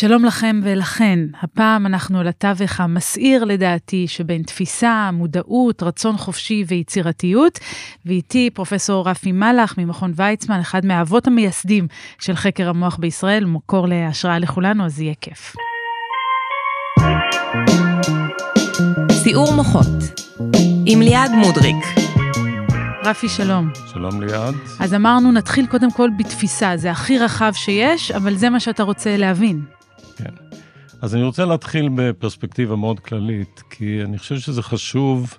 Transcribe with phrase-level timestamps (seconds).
[0.00, 7.58] שלום לכם ולכן, הפעם אנחנו על התווך המסעיר לדעתי שבין תפיסה, מודעות, רצון חופשי ויצירתיות,
[8.06, 11.86] ואיתי פרופסור רפי מלאך ממכון ויצמן, אחד מהאבות המייסדים
[12.18, 15.56] של חקר המוח בישראל, מקור להשראה לכולנו, אז יהיה כיף.
[19.12, 19.86] סיעור מוחות
[20.86, 21.84] עם ליעד מודריק.
[23.04, 23.70] רפי, שלום.
[23.92, 24.54] שלום ליעד.
[24.80, 29.16] אז אמרנו, נתחיל קודם כל בתפיסה, זה הכי רחב שיש, אבל זה מה שאתה רוצה
[29.16, 29.77] להבין.
[30.18, 30.34] כן.
[31.02, 35.38] אז אני רוצה להתחיל בפרספקטיבה מאוד כללית, כי אני חושב שזה חשוב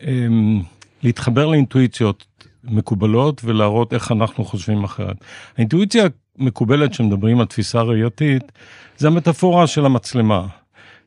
[0.00, 0.62] אמ,
[1.02, 2.26] להתחבר לאינטואיציות
[2.64, 5.16] מקובלות ולהראות איך אנחנו חושבים אחרת.
[5.56, 6.04] האינטואיציה
[6.38, 8.52] המקובלת שמדברים על תפיסה ראייתית,
[8.96, 10.46] זה המטאפורה של המצלמה.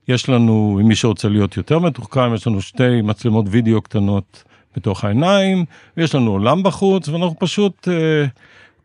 [0.08, 4.44] יש לנו, אם מי שרוצה להיות יותר מתוחכם, יש לנו שתי מצלמות וידאו קטנות
[4.76, 5.66] בתוך העיניים,
[5.98, 8.26] ויש לנו עולם בחוץ, ואנחנו פשוט אה,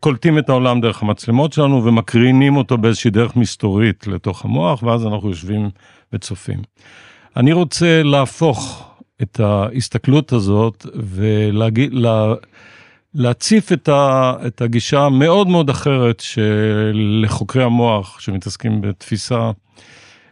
[0.01, 5.29] קולטים את העולם דרך המצלמות שלנו ומקרינים אותו באיזושהי דרך מסתורית לתוך המוח, ואז אנחנו
[5.29, 5.69] יושבים
[6.13, 6.59] וצופים.
[7.37, 8.89] אני רוצה להפוך
[9.21, 12.33] את ההסתכלות הזאת ולהגיד, לה,
[13.73, 19.51] את, ה, את הגישה המאוד מאוד אחרת שלחוקרי המוח שמתעסקים בתפיסה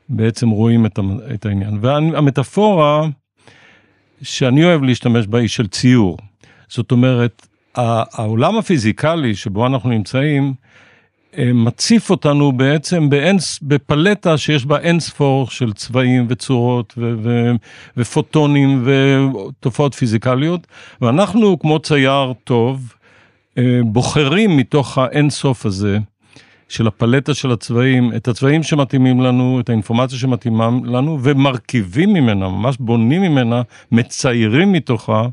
[0.09, 0.99] בעצם רואים את,
[1.33, 1.77] את העניין.
[1.81, 3.07] והמטאפורה
[4.21, 6.17] שאני אוהב להשתמש בה היא של ציור.
[6.69, 7.47] זאת אומרת,
[8.11, 10.53] העולם הפיזיקלי שבו אנחנו נמצאים,
[11.37, 17.51] אה, מציף אותנו בעצם באנס, בפלטה שיש בה אין ספור של צבעים וצורות ו- ו-
[17.97, 20.67] ופוטונים ותופעות פיזיקליות,
[21.01, 22.93] ואנחנו כמו צייר טוב,
[23.57, 25.97] אה, בוחרים מתוך האין סוף הזה
[26.69, 32.77] של הפלטה של הצבעים, את הצבעים שמתאימים לנו, את האינפורמציה שמתאימה לנו, ומרכיבים ממנה, ממש
[32.79, 35.27] בונים ממנה, מציירים מתוכה.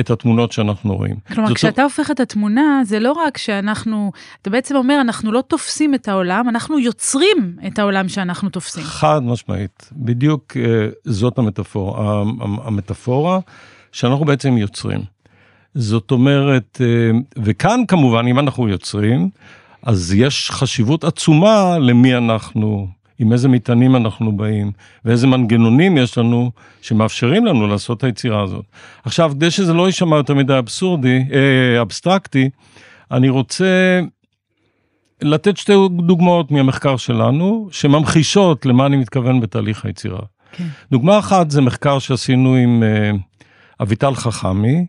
[0.00, 1.16] את התמונות שאנחנו רואים.
[1.32, 4.12] כלומר, זאת כשאתה הופך את התמונה, זה לא רק שאנחנו,
[4.42, 8.84] אתה בעצם אומר, אנחנו לא תופסים את העולם, אנחנו יוצרים את העולם שאנחנו תופסים.
[8.84, 12.22] חד משמעית, בדיוק אה, זאת המטאפורה,
[12.64, 13.38] המטאפורה
[13.92, 15.00] שאנחנו בעצם יוצרים.
[15.74, 19.30] זאת אומרת, אה, וכאן כמובן, אם אנחנו יוצרים,
[19.82, 24.72] אז יש חשיבות עצומה למי אנחנו, עם איזה מטענים אנחנו באים,
[25.04, 26.50] ואיזה מנגנונים יש לנו
[26.82, 28.64] שמאפשרים לנו לעשות את היצירה הזאת.
[29.04, 32.50] עכשיו, כדי שזה לא יישמע יותר מדי אבסורדי, אה, אבסטרקטי,
[33.10, 34.00] אני רוצה
[35.22, 35.72] לתת שתי
[36.06, 40.20] דוגמאות מהמחקר שלנו, שממחישות למה אני מתכוון בתהליך היצירה.
[40.52, 40.64] כן.
[40.90, 43.10] דוגמה אחת זה מחקר שעשינו עם אה,
[43.80, 44.86] אביטל חכמי,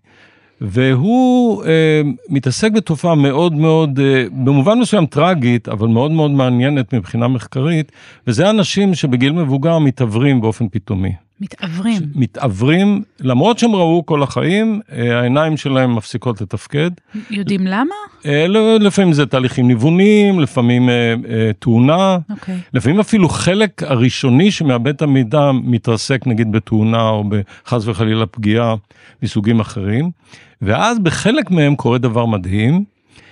[0.63, 7.27] והוא אה, מתעסק בתופעה מאוד מאוד, אה, במובן מסוים טרגית, אבל מאוד מאוד מעניינת מבחינה
[7.27, 7.91] מחקרית,
[8.27, 11.11] וזה אנשים שבגיל מבוגר מתעוורים באופן פתאומי.
[11.43, 12.01] מתעוורים.
[12.15, 16.91] מתעוורים, למרות שהם ראו כל החיים, אה, העיניים שלהם מפסיקות לתפקד.
[17.29, 17.95] יודעים למה?
[18.25, 18.45] אה,
[18.79, 21.15] לפעמים זה תהליכים ניוונים, לפעמים אה,
[21.59, 22.33] תאונה, okay.
[22.33, 22.57] אוקיי.
[22.73, 28.75] לפעמים אפילו חלק הראשוני שמאבד את המידע מתרסק נגיד בתאונה או בחס וחלילה פגיעה
[29.23, 30.11] מסוגים אחרים.
[30.63, 32.83] ואז בחלק מהם קורה דבר מדהים,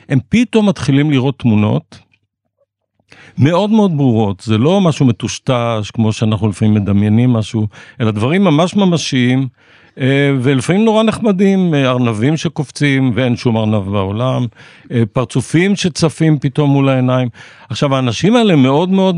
[0.09, 1.99] הם פתאום מתחילים לראות תמונות.
[3.37, 7.67] מאוד מאוד ברורות, זה לא משהו מטושטש כמו שאנחנו לפעמים מדמיינים משהו,
[8.01, 9.47] אלא דברים ממש ממשיים
[10.41, 14.45] ולפעמים נורא נחמדים, אה, ארנבים שקופצים ואין שום ארנב בעולם,
[14.91, 17.29] אה, פרצופים שצפים פתאום מול העיניים.
[17.69, 19.15] עכשיו האנשים האלה מאוד מאוד,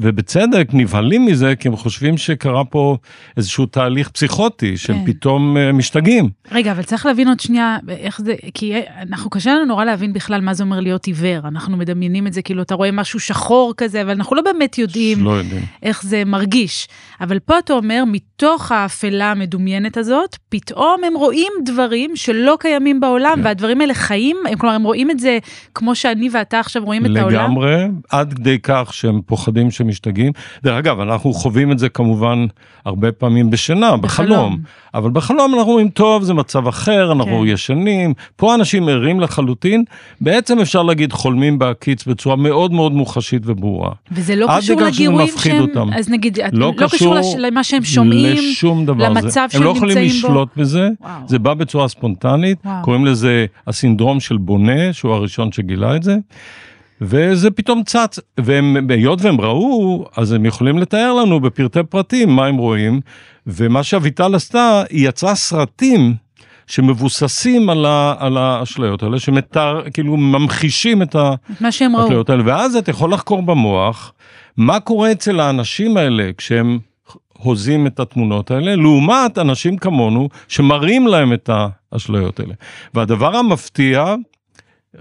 [0.00, 2.96] ובצדק, נבהלים מזה, כי הם חושבים שקרה פה
[3.36, 5.12] איזשהו תהליך פסיכוטי, שהם כן.
[5.12, 6.28] פתאום משתגעים.
[6.52, 8.72] רגע, אבל צריך להבין עוד שנייה איך זה, כי
[9.02, 11.48] אנחנו קשה לנו נורא להבין בכלל מה זה אומר להיות עיוור.
[11.48, 15.24] אנחנו מדמיינים את זה כאילו אתה רואה משהו שחור כזה, אבל אנחנו לא באמת יודעים,
[15.24, 15.62] לא יודעים.
[15.82, 16.88] איך זה מרגיש.
[17.20, 20.05] אבל פה אתה אומר, מתוך האפלה המדומיינת הזאת,
[20.48, 23.44] פתאום הם רואים דברים שלא קיימים בעולם, כן.
[23.44, 25.38] והדברים האלה חיים, הם, כלומר, הם רואים את זה
[25.74, 27.50] כמו שאני ואתה עכשיו רואים לגמרי, את העולם.
[27.50, 30.32] לגמרי, עד כדי כך שהם פוחדים שהם משתגעים.
[30.62, 32.46] דרך אגב, אנחנו חווים את זה כמובן
[32.84, 34.28] הרבה פעמים בשינה, בחלום.
[34.30, 34.58] בחלום.
[34.94, 37.46] אבל בחלום אנחנו אומרים, טוב, זה מצב אחר, אנחנו כן.
[37.46, 38.14] ישנים.
[38.36, 39.84] פה אנשים ערים לחלוטין,
[40.20, 43.90] בעצם אפשר להגיד חולמים בהקיץ בצורה מאוד מאוד מוחשית וברורה.
[44.12, 45.92] וזה לא קשור לגירויים שהם, אותם.
[45.92, 49.08] אז נגיד, לא, לא קשור למה שהם שומעים, לשום דבר.
[49.08, 49.56] למצב שהם נמצאים בו.
[49.56, 51.28] הם לא יכולים לשלוט בזה, וואו.
[51.28, 52.84] זה בא בצורה ספונטנית, וואו.
[52.84, 56.16] קוראים לזה הסינדרום של בונה, שהוא הראשון שגילה את זה.
[57.00, 58.18] וזה פתאום צץ,
[58.88, 63.00] והיות והם ראו, אז הם יכולים לתאר לנו בפרטי פרטים מה הם רואים,
[63.46, 66.14] ומה שאביטל עשתה, היא יצרה סרטים
[66.66, 71.16] שמבוססים על, ה, על האשליות האלה, שמתאר, כאילו ממחישים את
[71.98, 74.12] האשליות האלה, ואז אתה יכול לחקור במוח
[74.56, 76.78] מה קורה אצל האנשים האלה כשהם
[77.38, 81.50] הוזים את התמונות האלה, לעומת אנשים כמונו שמראים להם את
[81.92, 82.54] האשליות האלה.
[82.94, 84.14] והדבר המפתיע,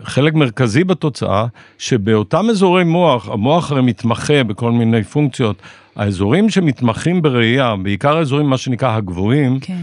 [0.03, 1.45] חלק מרכזי בתוצאה,
[1.77, 5.61] שבאותם אזורי מוח, המוח הרי מתמחה בכל מיני פונקציות,
[5.95, 9.81] האזורים שמתמחים בראייה, בעיקר האזורים מה שנקרא הגבוהים, כן.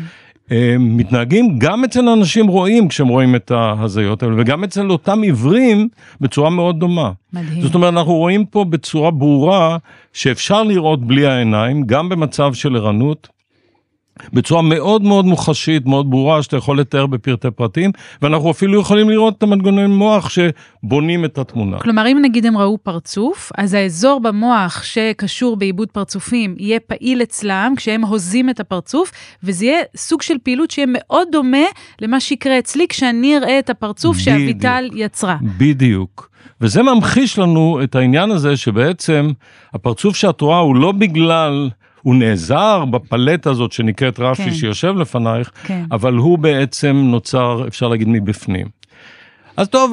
[0.78, 5.88] מתנהגים גם אצל אנשים רואים כשהם רואים את ההזיות האלה, וגם אצל אותם עיוורים
[6.20, 7.12] בצורה מאוד דומה.
[7.32, 7.62] מדהים.
[7.62, 9.76] זאת אומרת, אנחנו רואים פה בצורה ברורה
[10.12, 13.28] שאפשר לראות בלי העיניים, גם במצב של ערנות,
[14.32, 17.90] בצורה מאוד מאוד מוחשית, מאוד ברורה, שאתה יכול לתאר בפרטי פרטים,
[18.22, 21.78] ואנחנו אפילו יכולים לראות את המנגנוני מוח שבונים את התמונה.
[21.78, 27.72] כלומר, אם נגיד הם ראו פרצוף, אז האזור במוח שקשור בעיבוד פרצופים יהיה פעיל אצלם
[27.76, 31.66] כשהם הוזים את הפרצוף, וזה יהיה סוג של פעילות שיהיה מאוד דומה
[32.00, 34.24] למה שיקרה אצלי כשאני אראה את הפרצוף בדיוק.
[34.24, 35.36] שאביטל יצרה.
[35.58, 36.32] בדיוק.
[36.60, 39.30] וזה ממחיש לנו את העניין הזה שבעצם
[39.74, 41.70] הפרצוף שאת רואה הוא לא בגלל,
[42.02, 44.54] הוא נעזר בפלטה הזאת שנקראת רפי כן.
[44.54, 45.84] שיושב לפנייך, כן.
[45.92, 48.66] אבל הוא בעצם נוצר, אפשר להגיד, מבפנים.
[49.56, 49.92] אז טוב,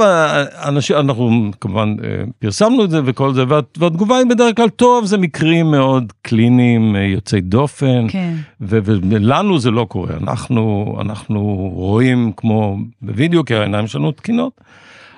[0.66, 2.08] אנשים, אנחנו כמובן אה,
[2.40, 6.96] פרסמנו את זה וכל זה, וה- והתגובה היא בדרך כלל, טוב, זה מקרים מאוד קליניים,
[6.96, 8.34] אה, יוצאי דופן, כן.
[8.62, 11.42] ו- ולנו זה לא קורה, אנחנו, אנחנו
[11.74, 14.62] רואים כמו בווידאו, כי העיניים שלנו תקינות.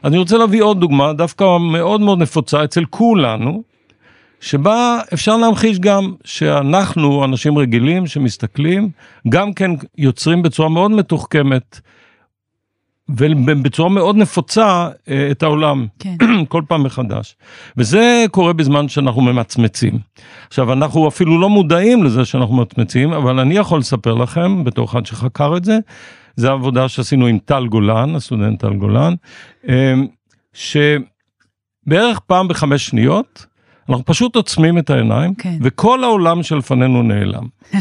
[0.03, 3.63] אני רוצה להביא עוד דוגמה, דווקא מאוד מאוד נפוצה אצל כולנו,
[4.41, 8.89] שבה אפשר להמחיש גם שאנחנו, אנשים רגילים שמסתכלים,
[9.29, 11.79] גם כן יוצרים בצורה מאוד מתוחכמת,
[13.09, 15.87] ובצורה מאוד נפוצה אה, את העולם.
[15.99, 16.15] כן.
[16.47, 17.35] כל פעם מחדש.
[17.77, 19.99] וזה קורה בזמן שאנחנו ממצמצים.
[20.47, 25.05] עכשיו, אנחנו אפילו לא מודעים לזה שאנחנו ממצמצים, אבל אני יכול לספר לכם, בתור אחד
[25.05, 25.79] שחקר את זה,
[26.35, 29.13] זה עבודה שעשינו עם טל גולן, הסטודנט טל גולן,
[29.69, 29.93] אה,
[30.53, 33.45] שבערך פעם בחמש שניות,
[33.91, 35.57] אנחנו פשוט עוצמים את העיניים, כן.
[35.61, 37.43] וכל העולם שלפנינו נעלם.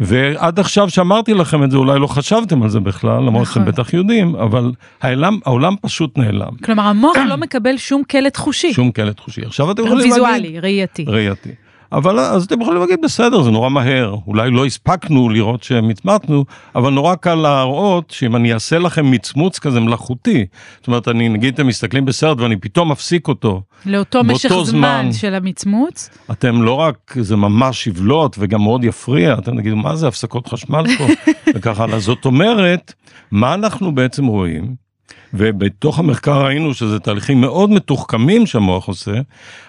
[0.00, 3.62] ועד עכשיו שאמרתי לכם את זה, אולי לא חשבתם על זה בכלל, למרות נכון.
[3.62, 4.72] שאתם בטח יודעים, אבל
[5.02, 6.56] העולם, העולם פשוט נעלם.
[6.64, 8.72] כלומר, המוח לא מקבל שום קלט חושי.
[8.74, 9.40] שום קלט חושי.
[9.46, 10.12] עכשיו אתם יכולים להגיד...
[10.12, 11.04] ויזואלי, ראייתי.
[11.08, 11.50] ראייתי.
[11.92, 16.44] אבל אז אתם יכולים להגיד בסדר זה נורא מהר אולי לא הספקנו לראות שמצמצנו
[16.74, 20.46] אבל נורא קל להראות שאם אני אעשה לכם מצמוץ כזה מלאכותי
[20.78, 25.12] זאת אומרת אני נגיד אתם מסתכלים בסרט ואני פתאום מפסיק אותו לאותו משך זמן זמן.
[25.12, 26.10] של המצמוץ.
[26.30, 30.84] אתם לא רק זה ממש יבלוט וגם מאוד יפריע אתם תגידו מה זה הפסקות חשמל
[30.98, 31.06] פה
[31.54, 32.94] וככה הלאה זאת אומרת
[33.30, 34.85] מה אנחנו בעצם רואים.
[35.34, 39.12] ובתוך המחקר ראינו שזה תהליכים מאוד מתוחכמים שהמוח עושה.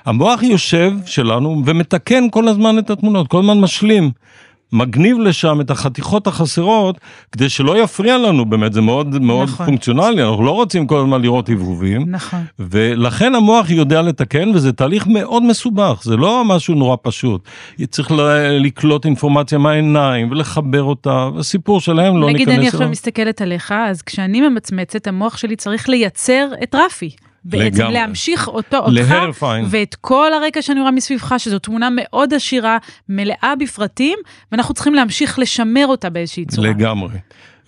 [0.06, 4.12] המוח יושב שלנו ומתקן כל הזמן את התמונות, כל הזמן משלים.
[4.72, 6.98] מגניב לשם את החתיכות החסרות
[7.32, 9.66] כדי שלא יפריע לנו באמת זה מאוד מאוד נכון.
[9.66, 12.40] פונקציונלי אנחנו לא רוצים כל הזמן לראות הבהובים נכון.
[12.60, 17.48] ולכן המוח יודע לתקן וזה תהליך מאוד מסובך זה לא משהו נורא פשוט
[17.90, 18.12] צריך
[18.60, 22.90] לקלוט אינפורמציה מהעיניים ולחבר אותה הסיפור שלהם לא נגיד ניכנס אני עכשיו.
[22.90, 27.10] מסתכלת עליך, אז כשאני ממצמצת, המוח שלי צריך לייצר את רפי.
[27.50, 27.94] בעצם לגמרי.
[27.94, 28.92] להמשיך אותו, אותך.
[29.70, 32.78] ואת כל הרקע שאני רואה מסביבך, שזו תמונה מאוד עשירה,
[33.10, 34.20] מלאה בפרטים,
[34.52, 36.70] ואנחנו צריכים להמשיך לשמר אותה באיזושהי צורה.
[36.70, 37.18] לגמרי.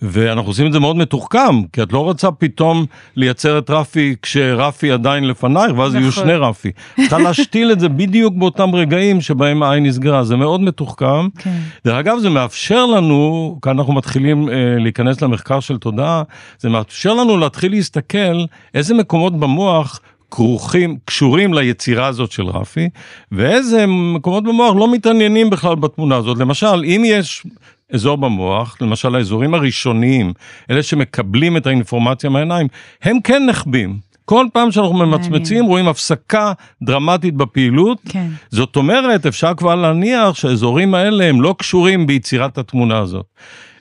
[0.02, 2.86] ואנחנו עושים את זה מאוד מתוחכם, כי את לא רוצה פתאום
[3.16, 6.24] לייצר את רפי כשרפי עדיין לפנייך, ואז יהיו נכון.
[6.24, 6.70] שני רפי.
[6.96, 11.28] צריכה להשתיל את זה בדיוק באותם רגעים שבהם העין נסגרה, זה מאוד מתוחכם.
[11.38, 11.58] כן.
[11.84, 16.22] דרך אגב, זה מאפשר לנו, כאן אנחנו מתחילים אה, להיכנס למחקר של תודעה,
[16.58, 18.44] זה מאפשר לנו להתחיל להסתכל
[18.74, 20.00] איזה מקומות במוח
[20.30, 22.88] כרוכים, קשורים ליצירה הזאת של רפי,
[23.32, 26.38] ואיזה מקומות במוח לא מתעניינים בכלל בתמונה הזאת.
[26.38, 27.46] למשל, אם יש
[27.92, 30.32] אזור במוח, למשל האזורים הראשוניים,
[30.70, 32.68] אלה שמקבלים את האינפורמציה מהעיניים,
[33.02, 34.10] הם כן נחבים.
[34.24, 35.64] כל פעם שאנחנו ממצמצים.
[35.64, 38.26] רואים הפסקה דרמטית בפעילות, כן.
[38.50, 43.26] זאת אומרת, אפשר כבר להניח שהאזורים האלה הם לא קשורים ביצירת התמונה הזאת.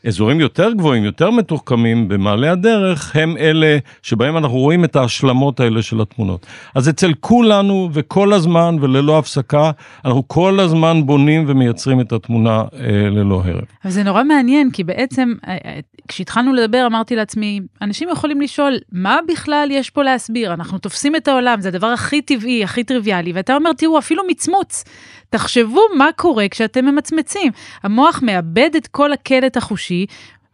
[0.08, 5.82] אזורים יותר גבוהים, יותר מתוחכמים במעלה הדרך, הם אלה שבהם אנחנו רואים את ההשלמות האלה
[5.82, 6.46] של התמונות.
[6.76, 9.72] אז אצל כולנו וכל הזמן וללא הפסקה,
[10.06, 13.64] אנחנו כל הזמן בונים ומייצרים את התמונה אה, ללא הרף.
[13.84, 18.78] אבל זה נורא מעניין, כי בעצם אה, אה, כשהתחלנו לדבר אמרתי לעצמי, אנשים יכולים לשאול,
[18.92, 20.54] מה בכלל יש פה להסביר?
[20.54, 24.84] אנחנו תופסים את העולם, זה הדבר הכי טבעי, הכי טריוויאלי, ואתה אומר, תראו, אפילו מצמוץ.
[25.30, 27.52] תחשבו מה קורה כשאתם ממצמצים.
[27.84, 29.89] המוח מאבד את כל הקלט החושי,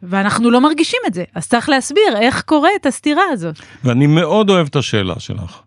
[0.03, 1.23] ואנחנו לא מרגישים את זה.
[1.35, 3.55] אז צריך להסביר איך קורית הסתירה הזאת.
[3.83, 5.61] ואני מאוד אוהב את השאלה שלך.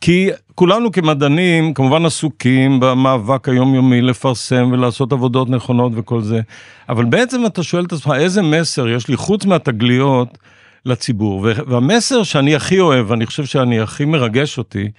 [0.00, 6.40] כי כולנו כמדענים כמובן עסוקים במאבק היומיומי לפרסם ולעשות עבודות נכונות וכל זה,
[6.88, 10.38] אבל בעצם אתה שואל את עצמך איזה מסר יש לי חוץ מהתגליות
[10.86, 14.90] לציבור, והמסר שאני הכי אוהב, ואני חושב שאני הכי מרגש אותי,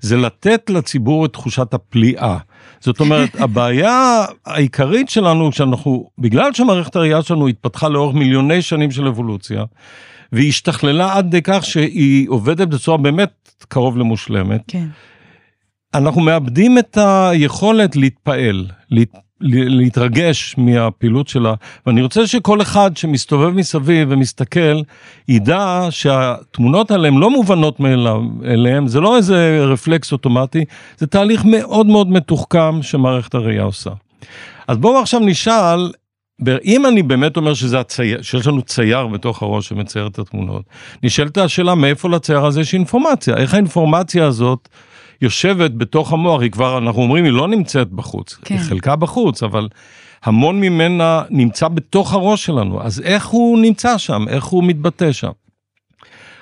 [0.00, 2.38] זה לתת לציבור את תחושת הפליאה.
[2.80, 9.06] זאת אומרת, הבעיה העיקרית שלנו, שאנחנו, בגלל שמערכת הראייה שלנו התפתחה לאורך מיליוני שנים של
[9.06, 9.64] אבולוציה,
[10.32, 14.60] והיא השתכללה עד כדי כך שהיא עובדת בצורה באמת קרוב למושלמת.
[14.68, 14.86] כן.
[15.94, 19.14] אנחנו מאבדים את היכולת להתפעל, להת...
[19.40, 21.54] להתרגש מהפעילות שלה,
[21.86, 24.80] ואני רוצה שכל אחד שמסתובב מסביב ומסתכל,
[25.28, 30.64] ידע שהתמונות האלה הן לא מובנות מאליהן, זה לא איזה רפלקס אוטומטי,
[30.98, 33.90] זה תהליך מאוד מאוד מתוחכם שמערכת הראייה עושה.
[34.68, 35.92] אז בואו עכשיו נשאל,
[36.64, 40.62] אם אני באמת אומר שזה הצייר, שיש לנו צייר בתוך הראש שמצייר את התמונות,
[41.02, 44.68] נשאלת השאלה מאיפה לצייר הזה יש אינפורמציה, איך האינפורמציה הזאת
[45.22, 48.54] יושבת בתוך המוח, היא כבר, אנחנו אומרים, היא לא נמצאת בחוץ, כן.
[48.54, 49.68] היא חלקה בחוץ, אבל
[50.24, 55.30] המון ממנה נמצא בתוך הראש שלנו, אז איך הוא נמצא שם, איך הוא מתבטא שם.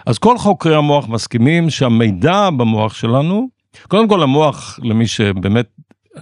[0.07, 3.49] אז כל חוקרי המוח מסכימים שהמידע במוח שלנו,
[3.89, 5.67] קודם כל המוח, למי שבאמת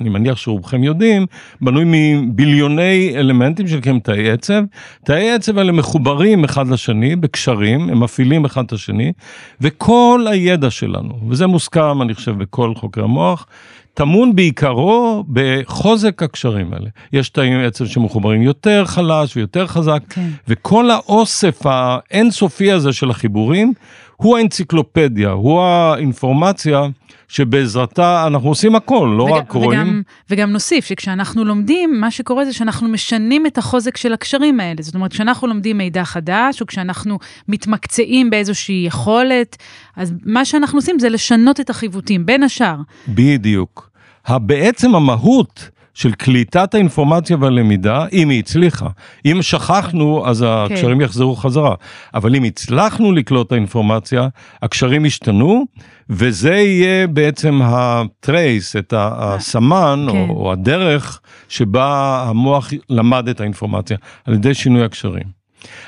[0.00, 1.26] אני מניח שרובכם יודעים,
[1.61, 4.62] בנוי מביליוני אלמנטים שנקראים תאי עצב.
[5.05, 9.12] תאי עצב האלה מחוברים אחד לשני בקשרים, הם מפעילים אחד את השני,
[9.61, 13.47] וכל הידע שלנו, וזה מוסכם, אני חושב, בכל חוקרי המוח,
[13.95, 16.88] טמון בעיקרו בחוזק הקשרים האלה.
[17.12, 20.29] יש תאים עצב שמחוברים יותר חלש ויותר חזק, כן.
[20.49, 23.73] וכל האוסף האינסופי הזה של החיבורים
[24.17, 26.83] הוא האנציקלופדיה, הוא האינפורמציה
[27.29, 29.81] שבעזרתה אנחנו עושים הכל, לא וג, רק רואים.
[29.81, 34.83] וגם, וגם נוסיף שכשאנחנו לומדים, מה שקורה זה שאנחנו משנים את החוזק של הקשרים האלה.
[34.83, 37.19] זאת אומרת, כשאנחנו לומדים מידע חדש, או כשאנחנו
[37.49, 39.57] מתמקצעים באיזושהי יכולת,
[39.97, 42.77] אז מה שאנחנו עושים זה לשנות את החיווטים, בין השאר.
[43.09, 43.91] בדיוק.
[44.31, 48.88] בעצם המהות של קליטת האינפורמציה והלמידה, אם היא הצליחה.
[49.26, 51.05] אם שכחנו, אז הקשרים כן.
[51.05, 51.75] יחזרו חזרה.
[52.15, 54.29] אבל אם הצלחנו לקלוט את האינפורמציה,
[54.62, 55.65] הקשרים ישתנו,
[56.11, 60.17] וזה יהיה בעצם הטרייס, את הסמן, כן.
[60.17, 65.26] או, או הדרך שבה המוח למד את האינפורמציה, על ידי שינוי הקשרים.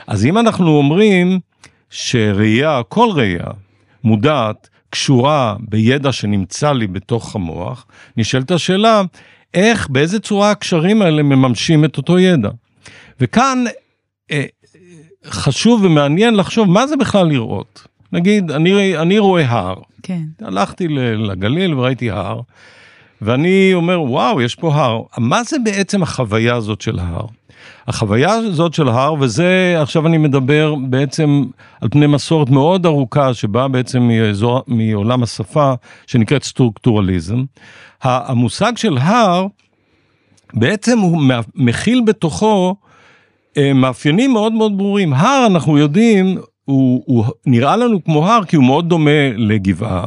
[0.06, 1.40] אז אם אנחנו אומרים
[1.90, 3.46] שראייה, כל ראייה,
[4.04, 7.86] מודעת, קשורה בידע שנמצא לי בתוך המוח,
[8.16, 9.02] נשאלת השאלה,
[9.54, 12.50] איך, באיזה צורה הקשרים האלה מממשים את אותו ידע.
[13.20, 13.64] וכאן
[14.30, 14.44] אה,
[15.26, 17.86] חשוב ומעניין לחשוב מה זה בכלל לראות.
[18.12, 19.74] נגיד, אני, אני רואה הר.
[20.02, 20.22] כן.
[20.40, 22.40] הלכתי לגליל וראיתי הר,
[23.22, 25.02] ואני אומר, וואו, יש פה הר.
[25.18, 27.26] מה זה בעצם החוויה הזאת של ההר?
[27.86, 31.44] החוויה הזאת של ההר, וזה, עכשיו אני מדבר בעצם
[31.80, 35.72] על פני מסורת מאוד ארוכה, שבאה בעצם מאזור, מעולם השפה,
[36.06, 37.44] שנקראת סטרוקטורליזם.
[38.02, 39.46] המושג של הר,
[40.54, 41.22] בעצם הוא
[41.54, 42.76] מכיל בתוכו
[43.56, 45.14] אה, מאפיינים מאוד מאוד ברורים.
[45.14, 50.06] הר, אנחנו יודעים, הוא, הוא נראה לנו כמו הר כי הוא מאוד דומה לגבעה,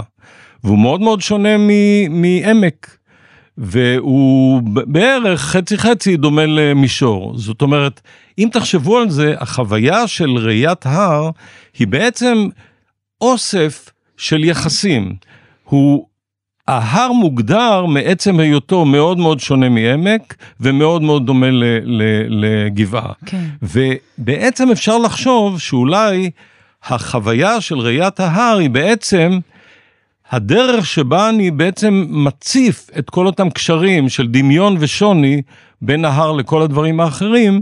[0.64, 1.58] והוא מאוד מאוד שונה
[2.10, 2.98] מעמק.
[3.58, 7.38] והוא בערך חצי חצי דומה למישור.
[7.38, 8.02] זאת אומרת,
[8.40, 11.30] אם תחשבו על זה, החוויה של ראיית הר
[11.80, 12.48] היא בעצם
[13.22, 15.16] אוסף של יחסים.
[15.64, 16.08] הוא,
[16.72, 21.48] ההר מוגדר מעצם היותו מאוד מאוד שונה מעמק ומאוד מאוד דומה
[22.30, 23.12] לגבעה.
[23.26, 23.44] כן.
[23.62, 26.30] ובעצם אפשר לחשוב שאולי
[26.84, 29.40] החוויה של ראיית ההר היא בעצם
[30.32, 35.42] הדרך שבה אני בעצם מציף את כל אותם קשרים של דמיון ושוני
[35.82, 37.62] בין ההר לכל הדברים האחרים,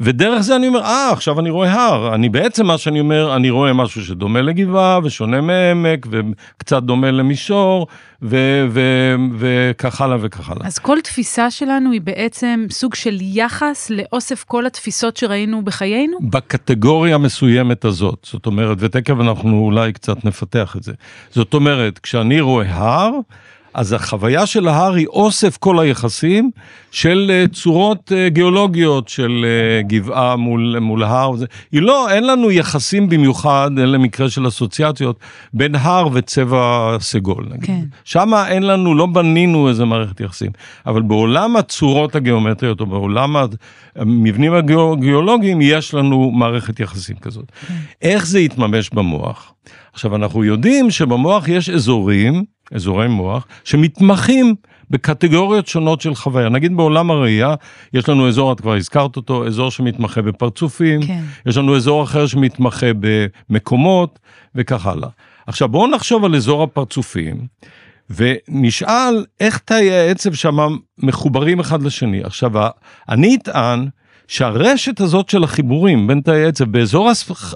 [0.00, 2.14] ודרך זה אני אומר, אה, עכשיו אני רואה הר.
[2.14, 7.86] אני בעצם, מה שאני אומר, אני רואה משהו שדומה לגבעה ושונה מעמק וקצת דומה למישור,
[8.22, 10.66] וכך הלאה וכך הלאה.
[10.66, 16.18] אז כל תפיסה שלנו היא בעצם סוג של יחס לאוסף כל התפיסות שראינו בחיינו?
[16.22, 18.26] בקטגוריה המסוימת הזאת.
[18.32, 20.92] זאת אומרת, ותכף אנחנו אולי קצת נפתח את זה.
[21.30, 23.10] זאת אומרת, כשאני רואה הר,
[23.74, 26.50] אז החוויה של ההר היא אוסף כל היחסים
[26.90, 31.32] של אה, צורות אה, גיאולוגיות של אה, גבעה מול, מול הר.
[31.72, 35.18] היא לא, אין לנו יחסים במיוחד, אין למקרה של אסוציאציות,
[35.54, 37.46] בין הר וצבע סגול.
[37.62, 37.80] כן.
[38.04, 40.50] שם אין לנו, לא בנינו איזה מערכת יחסים.
[40.86, 43.36] אבל בעולם הצורות הגיאומטריות, או בעולם
[43.96, 47.52] המבנים הגיאולוגיים, יש לנו מערכת יחסים כזאת.
[47.66, 47.74] כן.
[48.02, 49.52] איך זה יתממש במוח?
[49.92, 54.54] עכשיו, אנחנו יודעים שבמוח יש אזורים, אזורי מוח, שמתמחים
[54.90, 56.48] בקטגוריות שונות של חוויה.
[56.48, 57.54] נגיד בעולם הראייה,
[57.94, 61.22] יש לנו אזור, את כבר הזכרת אותו, אזור שמתמחה בפרצופים, כן.
[61.46, 64.18] יש לנו אזור אחר שמתמחה במקומות,
[64.54, 65.08] וכך הלאה.
[65.46, 67.46] עכשיו בואו נחשוב על אזור הפרצופים,
[68.10, 72.24] ונשאל איך תאי העצב שם מחוברים אחד לשני.
[72.24, 72.52] עכשיו,
[73.08, 73.88] אני אטען
[74.30, 77.10] שהרשת הזאת של החיבורים בין תאי עצב באזור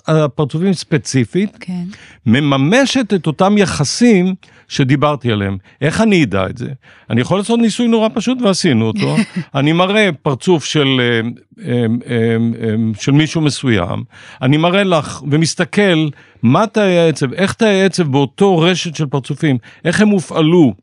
[0.07, 1.85] הפרצופים ספציפית, כן.
[2.27, 4.35] מממשת את אותם יחסים
[4.69, 5.59] שדיברתי עליהם.
[5.81, 6.69] איך אני אדע את זה?
[7.11, 9.17] אני יכול לעשות ניסוי נורא פשוט ועשינו אותו.
[9.55, 11.21] אני מראה פרצוף של, אה,
[11.69, 14.05] אה, אה, של מישהו מסוים,
[14.43, 16.09] אני מראה לך ומסתכל
[16.43, 20.75] מה תאי העצב, איך תאי העצב באותו רשת של פרצופים, איך הם הופעלו.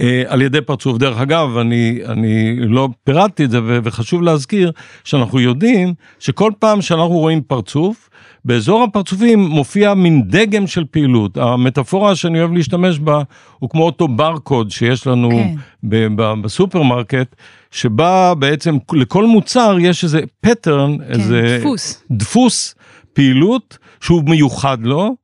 [0.00, 0.98] אה, על ידי פרצוף.
[0.98, 4.72] דרך אגב, אני, אני לא פירטתי את זה וחשוב להזכיר
[5.04, 8.08] שאנחנו יודעים שכל פעם שאנחנו רואים פרצוף,
[8.44, 11.36] באזור הפרצופים מופיע מין דגם של פעילות.
[11.36, 13.22] המטאפורה שאני אוהב להשתמש בה
[13.58, 15.54] הוא כמו אותו ברקוד שיש לנו כן.
[15.82, 17.36] ב- ב- בסופרמרקט,
[17.70, 22.02] שבה בעצם לכל מוצר יש איזה pattern, כן, איזה דפוס.
[22.10, 22.74] דפוס
[23.12, 25.16] פעילות שהוא מיוחד לו.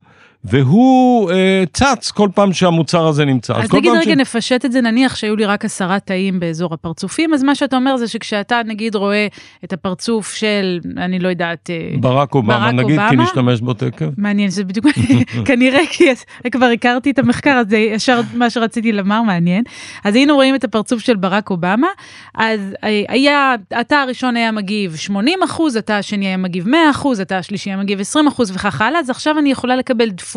[0.44, 3.54] והוא אה, צץ כל פעם שהמוצר הזה נמצא.
[3.56, 7.34] אז כל נגיד רגע נפשט את זה, נניח שהיו לי רק עשרה תאים באזור הפרצופים,
[7.34, 9.26] אז מה שאתה אומר זה שכשאתה נגיד רואה
[9.64, 13.22] את הפרצוף של, אני לא יודעת, אה, ברק אובמה, ברק נגיד, כי אובמה?
[13.22, 14.06] נשתמש בו תקף.
[14.18, 14.86] מעניין, זה בדיוק,
[15.46, 16.04] כנראה כי
[16.52, 19.64] כבר הכרתי את המחקר, אז זה ישר מה שרציתי לומר, מעניין.
[20.04, 21.88] אז היינו רואים את הפרצוף של ברק אובמה,
[22.34, 27.20] אז אה, היה, התא הראשון היה מגיב 80 אחוז, התא השני היה מגיב 100 אחוז,
[27.20, 30.33] התא השלישי היה מגיב 20 אחוז וכך הלאה, אז עכשיו אני יכולה לקבל דפוס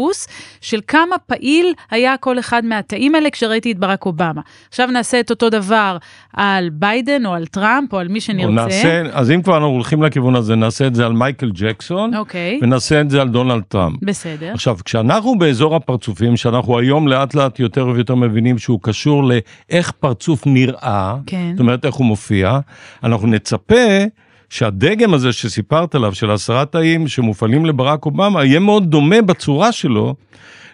[0.62, 4.42] של כמה פעיל היה כל אחד מהתאים האלה כשראיתי את ברק אובמה.
[4.70, 5.98] עכשיו נעשה את אותו דבר
[6.34, 8.52] על ביידן או על טראמפ או על מי שנרצה.
[8.52, 12.60] נעשה, אז אם כבר אנחנו הולכים לכיוון הזה, נעשה את זה על מייקל ג'קסון, אוקיי,
[12.62, 13.96] ונעשה את זה על דונלד טראמפ.
[14.02, 14.52] בסדר.
[14.54, 20.44] עכשיו, כשאנחנו באזור הפרצופים, שאנחנו היום לאט לאט יותר ויותר מבינים שהוא קשור לאיך פרצוף
[20.46, 21.52] נראה, כן.
[21.52, 22.60] זאת אומרת איך הוא מופיע,
[23.04, 24.04] אנחנו נצפה
[24.50, 30.16] שהדגם הזה שסיפרת עליו, של עשרה תאים שמופעלים לברק אובמה, יהיה מאוד דומה בצורה שלו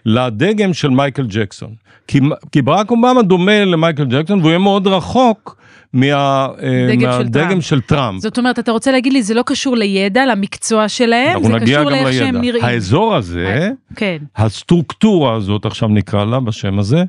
[0.06, 1.74] לדגם של מייקל ג'קסון.
[2.08, 2.20] כי,
[2.52, 5.64] כי ברק אובמה דומה למייקל ג'קסון והוא יהיה מאוד רחוק
[5.94, 7.64] מה, אה, דגם של מהדגם טראמפ.
[7.64, 8.22] של טראמפ.
[8.22, 12.14] זאת אומרת, אתה רוצה להגיד לי, זה לא קשור לידע, למקצוע שלהם, זה קשור לאיך
[12.14, 12.36] שהם.
[12.36, 12.64] נראים.
[12.64, 17.04] האזור הזה, כן, הסטרוקטורה הזאת, עכשיו נקרא לה בשם הזה,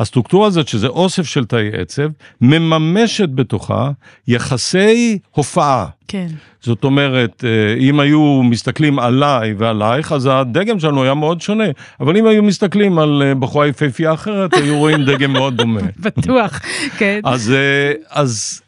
[0.00, 2.08] הסטרוקטורה הזאת, שזה אוסף של תאי עצב,
[2.40, 3.90] מממשת בתוכה
[4.28, 5.86] יחסי הופעה.
[6.08, 6.26] כן.
[6.60, 11.64] זאת אומרת, אה, אם היו מסתכלים עליי ועלייך, אז הדגם שלנו היה מאוד שונה.
[12.00, 15.80] אבל אם היו מסתכלים על אה, בחורה יפהפייה אחרת, היו רואים דגם מאוד דומה.
[16.04, 16.60] בטוח,
[16.98, 17.20] כן.
[17.24, 18.60] אז, אה, אז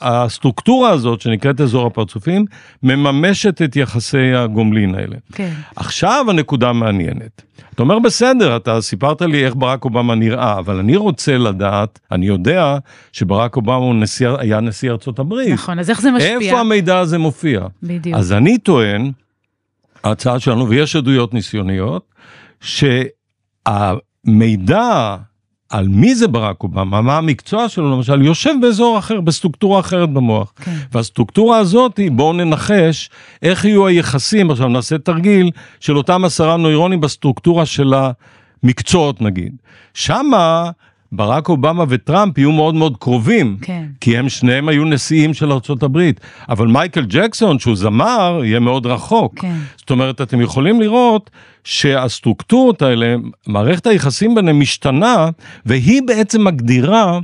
[0.00, 2.44] הסטרוקטורה הזאת, שנקראת אזור הפרצופים,
[2.82, 5.16] מממשת את יחסי הגומלין האלה.
[5.32, 5.52] כן.
[5.76, 7.42] עכשיו הנקודה המעניינת.
[7.74, 12.26] אתה אומר בסדר, אתה סיפרת לי איך ברק אובמה נראה, אבל אני רוצה לדעת, אני
[12.26, 12.78] יודע
[13.12, 15.52] שברק אובמה הוא נשיא, היה נשיא ארצות הברית.
[15.52, 16.38] נכון, אז איך זה משפיע?
[16.38, 17.60] איפה המידע הזה מופיע?
[17.82, 18.16] בדיוק.
[18.16, 19.10] אז אני טוען,
[20.04, 22.14] ההצעה שלנו, ויש עדויות ניסיוניות,
[24.26, 25.16] שהמידע
[25.68, 30.52] על מי זה ברק אובמה, מה המקצוע שלו למשל, יושב באזור אחר, בסטרוקטורה אחרת במוח.
[30.56, 30.76] כן.
[30.92, 33.10] והסטרוקטורה הזאת, בואו ננחש
[33.42, 35.50] איך יהיו היחסים, עכשיו נעשה תרגיל
[35.80, 37.94] של אותם עשרה נוירונים בסטרוקטורה של
[38.62, 39.52] המקצועות נגיד.
[39.94, 40.70] שמה
[41.12, 43.84] ברק אובמה וטראמפ יהיו מאוד מאוד קרובים, כן.
[44.00, 45.50] כי הם שניהם היו נשיאים של
[45.82, 46.20] הברית.
[46.48, 49.38] אבל מייקל ג'קסון, שהוא זמר, יהיה מאוד רחוק.
[49.38, 49.56] כן.
[49.76, 51.30] זאת אומרת, אתם יכולים לראות
[51.64, 53.16] שהסטרוקטורות האלה,
[53.46, 55.28] מערכת היחסים ביניהם משתנה,
[55.66, 57.18] והיא בעצם מגדירה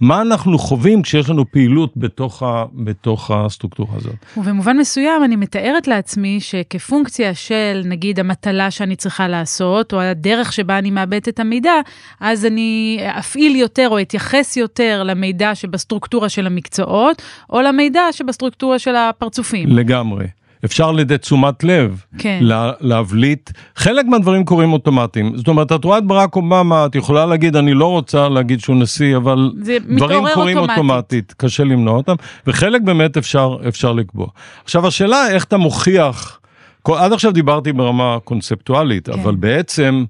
[0.00, 4.14] מה אנחנו חווים כשיש לנו פעילות בתוך, ה, בתוך הסטרוקטורה הזאת.
[4.36, 10.78] ובמובן מסוים אני מתארת לעצמי שכפונקציה של נגיד המטלה שאני צריכה לעשות, או הדרך שבה
[10.78, 11.72] אני מאבדת את המידע,
[12.20, 18.96] אז אני אפעיל יותר או אתייחס יותר למידע שבסטרוקטורה של המקצועות, או למידע שבסטרוקטורה של
[18.96, 19.68] הפרצופים.
[19.68, 20.37] לגמרי.
[20.64, 22.38] אפשר על ידי תשומת לב כן.
[22.42, 23.50] לה, להבליט.
[23.76, 25.36] חלק מהדברים קורים אוטומטיים.
[25.36, 28.76] זאת אומרת, את רואה את ברק אובמה, את יכולה להגיד, אני לא רוצה להגיד שהוא
[28.76, 29.52] נשיא, אבל
[29.96, 30.70] דברים קורים אוטומטית.
[30.70, 32.14] אוטומטית, קשה למנוע אותם,
[32.46, 34.26] וחלק באמת אפשר, אפשר לקבוע.
[34.64, 36.40] עכשיו, השאלה איך אתה מוכיח,
[36.84, 39.20] עד עכשיו דיברתי ברמה קונספטואלית, כן.
[39.20, 40.04] אבל בעצם...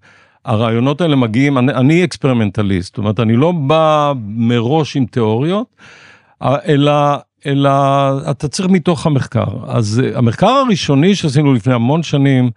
[0.45, 5.67] הרעיונות האלה מגיעים, אני, אני experimentalist, זאת אומרת, אני לא בא מראש עם תיאוריות,
[6.43, 6.93] אלא,
[7.47, 7.71] אלא
[8.31, 9.47] אתה צריך מתוך המחקר.
[9.67, 12.51] אז אה, המחקר הראשוני שעשינו לפני המון שנים,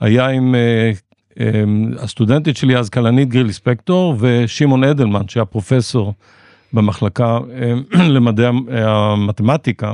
[0.00, 0.90] היה עם אה,
[1.40, 1.64] אה,
[1.98, 6.14] הסטודנטית שלי אז, כלנית גריל ספקטור, ושמעון אדלמן, שהיה פרופסור
[6.76, 7.38] במחלקה
[7.94, 9.92] אה, למדעי המתמטיקה,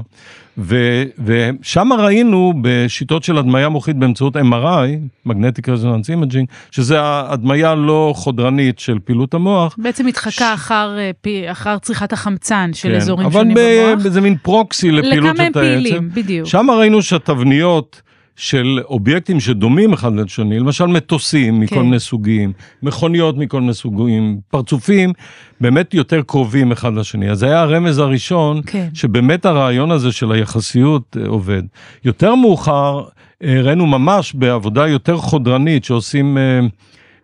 [0.58, 4.88] ו- ושם ראינו בשיטות של הדמיה מוחית באמצעות MRI,
[5.28, 9.74] Magnetic Resonance Imaging, שזה ההדמיה לא חודרנית של פעילות המוח.
[9.78, 14.08] בעצם התחקה אחר, אה, אחר צריכת החמצן של כן, אזורים אבל שונים ב- במוח.
[14.08, 15.82] זה מין פרוקסי לפעילות לכמה של הם תאי עצב.
[15.82, 16.46] פעילים, בדיוק.
[16.48, 18.02] שם ראינו שהתבניות
[18.36, 21.82] של אובייקטים שדומים אחד לשני, למשל מטוסים מכל כן.
[21.82, 25.12] מיני סוגים, מכוניות מכל מיני סוגים, פרצופים
[25.60, 27.30] באמת יותר קרובים אחד לשני.
[27.30, 28.88] אז זה היה הרמז הראשון, כן.
[28.94, 31.62] שבאמת הרעיון הזה של היחסיות אה, עובד.
[32.04, 33.02] יותר מאוחר
[33.42, 36.60] הראינו ממש בעבודה יותר חודרנית שעושים אה,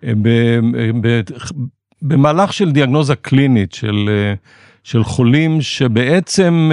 [0.04, 0.28] אה, ב,
[1.00, 1.20] ב,
[2.02, 4.10] במהלך של דיאגנוזה קלינית של,
[4.84, 6.70] של חולים שבעצם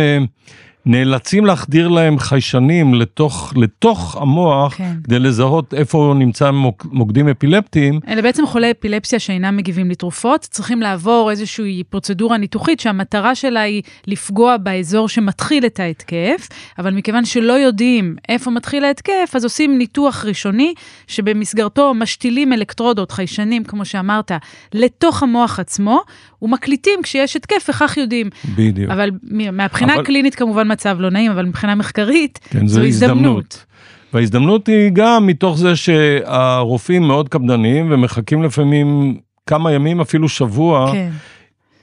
[0.85, 4.93] נאלצים להחדיר להם חיישנים לתוך, לתוך המוח כן.
[5.03, 7.99] כדי לזהות איפה נמצא מוק, מוקדים אפילפטיים.
[8.07, 13.81] אלה בעצם חולי אפילפסיה שאינם מגיבים לתרופות, צריכים לעבור איזושהי פרוצדורה ניתוחית שהמטרה שלה היא
[14.07, 20.25] לפגוע באזור שמתחיל את ההתקף, אבל מכיוון שלא יודעים איפה מתחיל ההתקף, אז עושים ניתוח
[20.25, 20.73] ראשוני,
[21.07, 24.31] שבמסגרתו משתילים אלקטרודות, חיישנים, כמו שאמרת,
[24.73, 26.01] לתוך המוח עצמו,
[26.45, 28.29] ומקליטים כשיש התקף, וכך יודעים.
[28.55, 28.91] בדיוק.
[28.91, 29.09] אבל
[29.51, 33.65] מהבחינה אבל- הקלינית כמובן מצב לא נעים, אבל מבחינה מחקרית, כן, זו הזדמנות.
[34.13, 41.09] וההזדמנות היא גם מתוך זה שהרופאים מאוד קפדניים ומחכים לפעמים כמה ימים, אפילו שבוע, כן,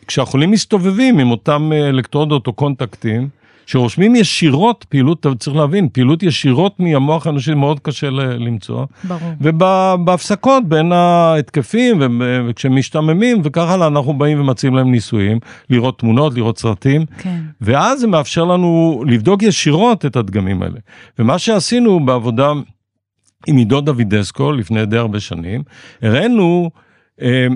[0.07, 3.29] כשהחולים מסתובבים עם אותם אה, אלקטרודות או קונטקטים,
[3.67, 8.87] שרושמים ישירות פעילות, צריך להבין, פעילות ישירות מהמוח האנושי מאוד קשה למצוא.
[9.05, 9.33] ברור.
[9.41, 15.39] ובהפסקות בין ההתקפים ו- וכשהם משתעממים וכך הלאה, אנחנו באים ומציעים להם ניסויים,
[15.71, 17.07] לראות תמונות, לראות סרטים.
[17.19, 20.79] כן, ואז זה מאפשר לנו לבדוק ישירות את הדגמים האלה.
[21.19, 22.53] ומה שעשינו בעבודה
[23.47, 25.63] עם עידו דוידסקו לפני די הרבה שנים,
[26.03, 26.71] הראינו
[27.23, 27.47] אה,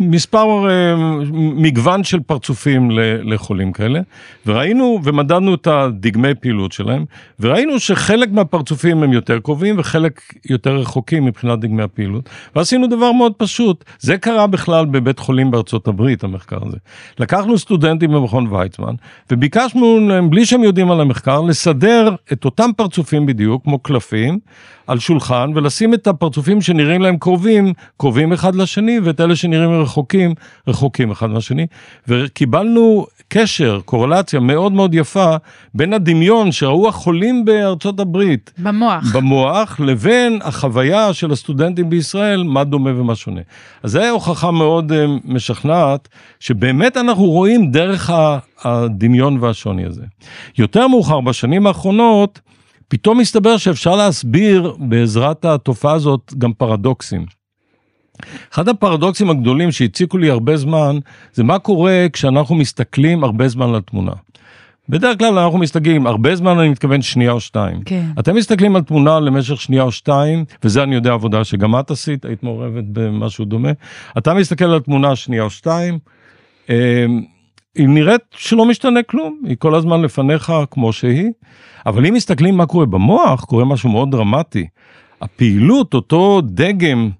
[0.00, 0.94] מספר, אה,
[1.32, 2.90] מגוון של פרצופים
[3.22, 4.00] לחולים כאלה,
[4.46, 7.04] וראינו ומדדנו את הדגמי פעילות שלהם,
[7.40, 13.32] וראינו שחלק מהפרצופים הם יותר קרובים וחלק יותר רחוקים מבחינת דגמי הפעילות, ועשינו דבר מאוד
[13.36, 16.76] פשוט, זה קרה בכלל בבית חולים בארצות הברית, המחקר הזה.
[17.18, 18.94] לקחנו סטודנטים במכון ויצמן,
[19.30, 24.38] וביקשנו להם, בלי שהם יודעים על המחקר, לסדר את אותם פרצופים בדיוק, כמו קלפים,
[24.86, 30.34] על שולחן, ולשים את הפרצופים שנראים להם קרובים, קרובים אחד לשני, ואת אלה שנראים רחוקים,
[30.68, 31.66] רחוקים אחד מהשני.
[32.08, 35.36] וקיבלנו קשר, קורלציה מאוד מאוד יפה,
[35.74, 39.16] בין הדמיון שראו החולים בארצות הברית, במוח.
[39.16, 43.40] במוח לבין החוויה של הסטודנטים בישראל, מה דומה ומה שונה.
[43.82, 46.08] אז זו הוכחה מאוד uh, משכנעת,
[46.40, 48.10] שבאמת אנחנו רואים דרך
[48.64, 50.02] הדמיון והשוני הזה.
[50.58, 52.40] יותר מאוחר, בשנים האחרונות,
[52.88, 57.26] פתאום מסתבר שאפשר להסביר בעזרת התופעה הזאת גם פרדוקסים.
[58.52, 60.98] אחד הפרדוקסים הגדולים שהציקו לי הרבה זמן,
[61.32, 64.12] זה מה קורה כשאנחנו מסתכלים הרבה זמן על תמונה.
[64.88, 67.80] בדרך כלל אנחנו מסתכלים, הרבה זמן אני מתכוון שנייה או שתיים.
[67.84, 68.06] כן.
[68.18, 72.24] אתם מסתכלים על תמונה למשך שנייה או שתיים, וזה אני יודע עבודה שגם את עשית,
[72.24, 73.70] היית מעורבת במשהו דומה.
[74.18, 75.98] אתה מסתכל על תמונה שנייה או שתיים,
[76.70, 77.06] אה,
[77.74, 81.30] היא נראית שלא משתנה כלום, היא כל הזמן לפניך כמו שהיא,
[81.86, 84.66] אבל אם מסתכלים מה קורה במוח, קורה משהו מאוד דרמטי.
[85.20, 87.10] הפעילות, אותו דגם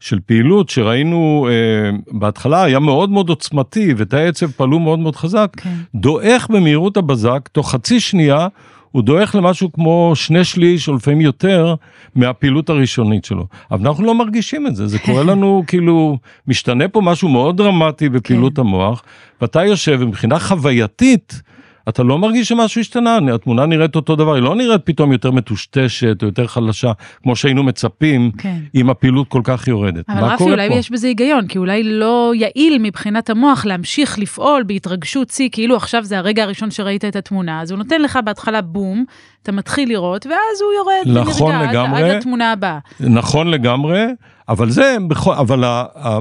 [0.00, 5.48] של פעילות שראינו אה, בהתחלה היה מאוד מאוד עוצמתי ותאי עצב פעלו מאוד מאוד חזק,
[5.56, 5.74] כן.
[5.94, 8.48] דועך במהירות הבזק, תוך חצי שנייה
[8.92, 11.74] הוא דועך למשהו כמו שני שליש או לפעמים יותר
[12.14, 13.46] מהפעילות הראשונית שלו.
[13.70, 18.08] אבל אנחנו לא מרגישים את זה, זה קורה לנו כאילו, משתנה פה משהו מאוד דרמטי
[18.08, 18.60] בפעילות כן.
[18.60, 19.02] המוח,
[19.40, 21.42] ואתה יושב ומבחינה חווייתית,
[21.88, 26.22] אתה לא מרגיש שמשהו השתנה, התמונה נראית אותו דבר, היא לא נראית פתאום יותר מטושטשת
[26.22, 28.58] או יותר חלשה, כמו שהיינו מצפים, כן.
[28.74, 30.04] אם הפעילות כל כך יורדת.
[30.08, 30.74] אבל רפי, אולי פה?
[30.74, 36.04] יש בזה היגיון, כי אולי לא יעיל מבחינת המוח להמשיך לפעול בהתרגשות שיא, כאילו עכשיו
[36.04, 39.04] זה הרגע הראשון שראית את התמונה, אז הוא נותן לך בהתחלה בום,
[39.46, 42.02] אתה מתחיל לראות, ואז הוא יורד נכון ונרגע עד- לגמרי.
[42.10, 42.78] עד לתמונה הבאה.
[43.00, 44.04] נכון לגמרי,
[44.48, 45.64] אבל זה, אבל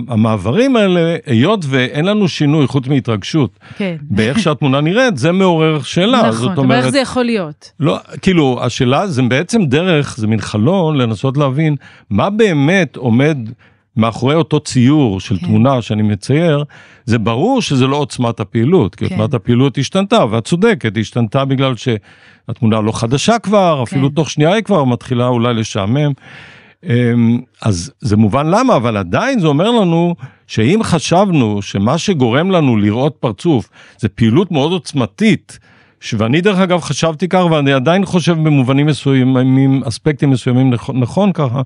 [0.07, 3.95] המעברים האלה, היות ואין לנו שינוי חוץ מהתרגשות, כן.
[4.01, 6.17] באיך שהתמונה נראית, זה מעורר שאלה.
[6.17, 7.71] נכון, זאת אבל איך אומרת, זה יכול להיות?
[7.79, 11.75] לא, כאילו, השאלה זה בעצם דרך, זה מין חלון לנסות להבין
[12.09, 13.37] מה באמת עומד
[13.97, 15.45] מאחורי אותו ציור של כן.
[15.45, 16.63] תמונה שאני מצייר,
[17.05, 19.15] זה ברור שזה לא עוצמת הפעילות, כי כן.
[19.15, 24.15] עוצמת הפעילות השתנתה, ואת צודקת, היא השתנתה בגלל שהתמונה לא חדשה כבר, אפילו כן.
[24.15, 26.11] תוך שנייה היא כבר מתחילה אולי לשעמם.
[26.83, 30.15] אמ, אז זה מובן למה, אבל עדיין זה אומר לנו
[30.47, 35.59] שאם חשבנו שמה שגורם לנו לראות פרצוף זה פעילות מאוד עוצמתית,
[36.13, 41.61] ואני דרך אגב חשבתי כך ואני עדיין חושב במובנים מסוימים, אספקטים מסוימים נכון, נכון ככה,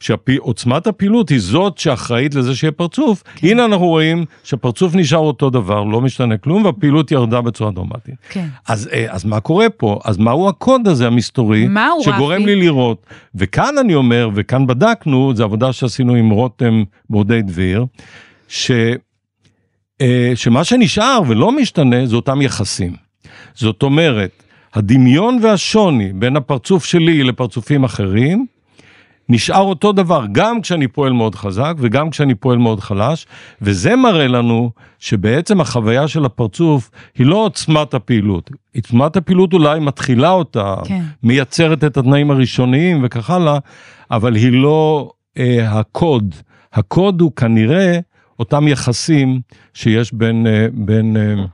[0.00, 3.22] שעוצמת הפעילות היא זאת שאחראית לזה שיהיה פרצוף.
[3.34, 3.46] כן.
[3.46, 8.14] הנה אנחנו רואים שהפרצוף נשאר אותו דבר, לא משתנה כלום, והפעילות ירדה בצורה דרמטית.
[8.28, 8.46] כן.
[8.68, 9.98] אז, אה, אז מה קורה פה?
[10.04, 11.68] אז מהו הקוד הזה המסתורי,
[12.02, 12.46] שגורם רפי?
[12.46, 13.06] לי לראות?
[13.34, 17.86] וכאן אני אומר, וכאן בדקנו, זו עבודה שעשינו עם רותם בורדי דביר,
[18.48, 18.70] ש,
[20.00, 22.92] אה, שמה שנשאר ולא משתנה זה אותם יחסים.
[23.54, 24.42] זאת אומרת,
[24.74, 28.46] הדמיון והשוני בין הפרצוף שלי לפרצופים אחרים,
[29.28, 33.26] נשאר אותו דבר גם כשאני פועל מאוד חזק וגם כשאני פועל מאוד חלש,
[33.62, 38.50] וזה מראה לנו שבעצם החוויה של הפרצוף היא לא עוצמת הפעילות.
[38.76, 41.02] עוצמת הפעילות אולי מתחילה אותה, כן.
[41.22, 43.58] מייצרת את התנאים הראשוניים וכך הלאה,
[44.10, 46.34] אבל היא לא אה, הקוד.
[46.72, 47.98] הקוד הוא כנראה
[48.38, 49.40] אותם יחסים
[49.74, 51.44] שיש בין, אה, בין אה,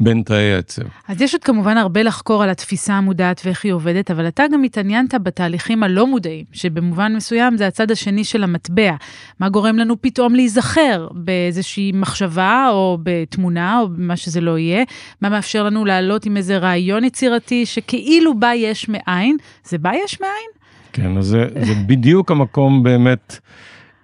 [0.00, 0.82] בין תאי העצב.
[1.08, 4.62] אז יש עוד כמובן הרבה לחקור על התפיסה המודעת ואיך היא עובדת, אבל אתה גם
[4.62, 8.94] התעניינת בתהליכים הלא מודעים, שבמובן מסוים זה הצד השני של המטבע.
[9.40, 14.84] מה גורם לנו פתאום להיזכר באיזושהי מחשבה או בתמונה או במה שזה לא יהיה?
[15.20, 19.36] מה מאפשר לנו לעלות עם איזה רעיון יצירתי שכאילו בא יש מאין?
[19.64, 20.50] זה בא יש מאין?
[20.92, 23.38] כן, אז זה, זה בדיוק המקום באמת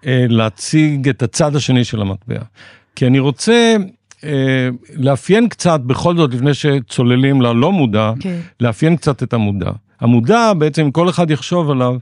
[0.07, 2.41] אה, להציג את הצד השני של המטבע.
[2.97, 3.77] כי אני רוצה
[4.97, 8.23] לאפיין קצת, בכל זאת, לפני שצוללים ללא מודע, okay.
[8.23, 8.39] כן.
[8.61, 9.71] לאפיין קצת את המודע.
[10.01, 11.97] המודע, בעצם, כל אחד יחשוב עליו,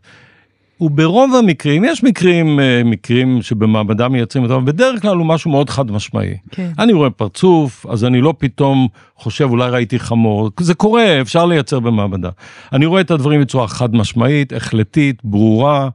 [0.81, 5.71] הוא ברוב המקרים, יש מקרים, אה, מקרים שבמעבדה מייצרים אותם, בדרך כלל הוא משהו מאוד
[5.71, 6.35] חד משמעי.
[6.51, 6.71] כן.
[6.79, 11.81] אני רואה פרצוף, אז אני לא פתאום חושב אולי ראיתי חמור, זה קורה, אפשר לייצר
[11.81, 12.31] במעבדה.
[12.73, 15.89] אני רואה את הדברים בצורה חד משמעית, החלטית, ברורה.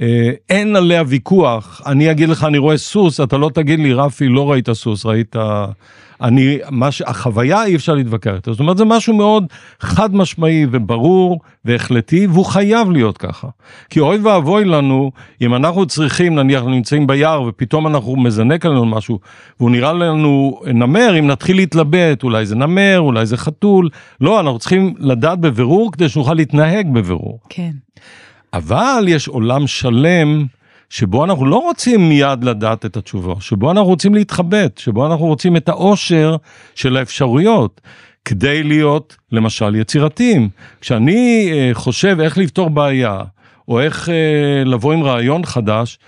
[0.00, 4.28] אה, אין עליה ויכוח, אני אגיד לך, אני רואה סוס, אתה לא תגיד לי, רפי,
[4.28, 5.36] לא ראית סוס, ראית...
[6.20, 7.02] אני, מה ש...
[7.06, 9.44] החוויה אי אפשר להתווכח איתה, זאת אומרת, זה משהו מאוד
[9.80, 13.48] חד משמעי וברור והחלטי, והוא חייב להיות ככה.
[13.90, 19.18] כי אוי ואבוי לנו, אם אנחנו צריכים, נניח, נמצאים ביער, ופתאום אנחנו מזנק עלינו משהו,
[19.60, 23.88] והוא נראה לנו נמר, אם נתחיל להתלבט, אולי זה נמר, אולי זה חתול,
[24.20, 27.40] לא, אנחנו צריכים לדעת בבירור כדי שנוכל להתנהג בבירור.
[27.48, 27.70] כן.
[28.52, 30.46] אבל יש עולם שלם
[30.90, 35.56] שבו אנחנו לא רוצים מיד לדעת את התשובה, שבו אנחנו רוצים להתחבט, שבו אנחנו רוצים
[35.56, 36.36] את האושר
[36.74, 37.80] של האפשרויות.
[38.28, 40.48] כדי להיות למשל יצירתיים.
[40.80, 43.20] כשאני אה, חושב איך לפתור בעיה,
[43.68, 45.98] או איך אה, לבוא עם רעיון חדש,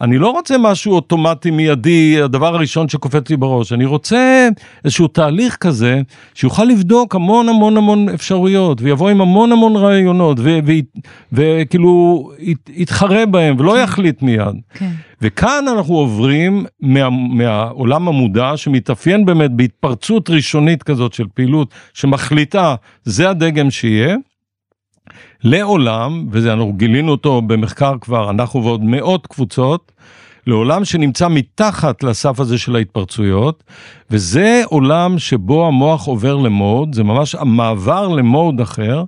[0.00, 4.48] אני לא רוצה משהו אוטומטי מיידי, הדבר הראשון שקופץ לי בראש, אני רוצה
[4.84, 6.02] איזשהו תהליך כזה
[6.34, 10.38] שיוכל לבדוק המון המון המון אפשרויות, ויבוא עם המון המון רעיונות,
[11.32, 12.30] וכאילו
[12.68, 13.82] יתחרה בהם ולא כן.
[13.82, 14.54] יחליט מיד.
[14.74, 14.90] כן.
[15.22, 23.30] וכאן אנחנו עוברים מה, מהעולם המודע שמתאפיין באמת בהתפרצות ראשונית כזאת של פעילות שמחליטה זה
[23.30, 24.16] הדגם שיהיה.
[25.48, 29.92] לעולם, וזה אנחנו גילינו אותו במחקר כבר, אנחנו ועוד מאות קבוצות,
[30.46, 33.64] לעולם שנמצא מתחת לסף הזה של ההתפרצויות,
[34.10, 39.04] וזה עולם שבו המוח עובר למוד, זה ממש המעבר למוד אחר,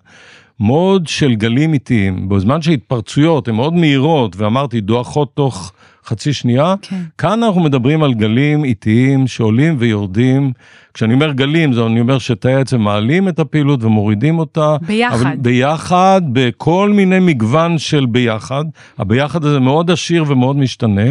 [0.61, 2.29] מוד של גלים איטיים.
[2.29, 5.72] בזמן שהתפרצויות הן מאוד מהירות, ואמרתי, דועכות תוך
[6.09, 6.97] חצי שנייה, כן.
[7.18, 10.53] כאן אנחנו מדברים על גלים איטיים שעולים ויורדים.
[10.94, 14.77] כשאני אומר גלים, זה אני אומר שתאי עצם מעלים את הפעילות ומורידים אותה.
[14.87, 15.37] ביחד.
[15.38, 18.64] ביחד, בכל מיני מגוון של ביחד.
[18.99, 21.11] הביחד הזה מאוד עשיר ומאוד משתנה,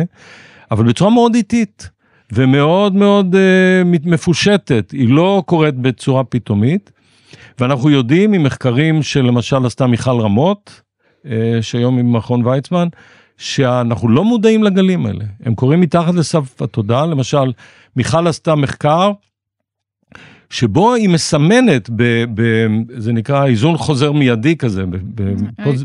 [0.72, 1.90] אבל בצורה מאוד איטית.
[2.32, 6.92] ומאוד מאוד uh, מפושטת, היא לא קורית בצורה פתאומית.
[7.60, 10.82] ואנחנו יודעים ממחקרים שלמשל עשתה מיכל רמות,
[11.26, 11.30] uh,
[11.62, 12.88] שהיום עם מכון ויצמן,
[13.38, 17.54] שאנחנו לא מודעים לגלים האלה, הם קורים מתחת לסף התודעה, למשל,
[17.96, 19.12] מיכל עשתה מחקר
[20.50, 22.42] שבו היא מסמנת, ב, ב,
[22.98, 24.84] זה נקרא איזון חוזר מיידי כזה,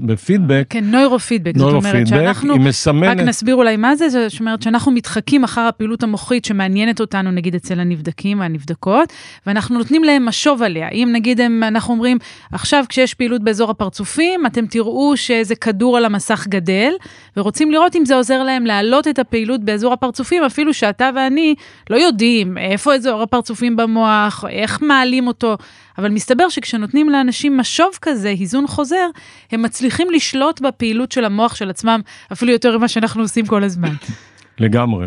[0.02, 0.66] בפידבק.
[0.70, 3.18] כן, נוירופידבק, זאת אומרת שאנחנו, היא מסמנת...
[3.18, 7.54] רק נסביר אולי מה זה, זאת אומרת שאנחנו מתחקים אחר הפעילות המוחית שמעניינת אותנו, נגיד
[7.54, 9.12] אצל הנבדקים והנבדקות,
[9.46, 10.88] ואנחנו נותנים להם משוב עליה.
[10.88, 12.18] אם נגיד הם, אנחנו אומרים,
[12.52, 16.92] עכשיו כשיש פעילות באזור הפרצופים, אתם תראו שאיזה כדור על המסך גדל,
[17.36, 21.54] ורוצים לראות אם זה עוזר להם להעלות את הפעילות באזור הפרצופים, אפילו שאתה ואני
[21.90, 25.56] לא יודעים איפה אזור הפרצופים במוח, איך מעלים אותו,
[25.98, 29.06] אבל מסתבר שכשנותנים לאנשים משוב כזה, היזון חוזר,
[29.52, 32.00] הם מצליחים לשלוט בפעילות של המוח של עצמם,
[32.32, 33.94] אפילו יותר ממה שאנחנו עושים כל הזמן.
[34.58, 35.06] לגמרי.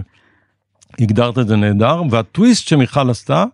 [0.99, 3.45] הגדרת את זה נהדר, והטוויסט שמיכל עשתה,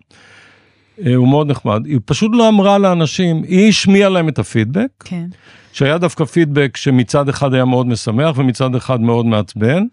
[1.05, 5.25] אה, הוא מאוד נחמד, היא פשוט לא אמרה לאנשים, היא השמיעה להם את הפידבק, כן.
[5.73, 9.83] שהיה דווקא פידבק שמצד אחד היה מאוד משמח ומצד אחד מאוד מעצבן,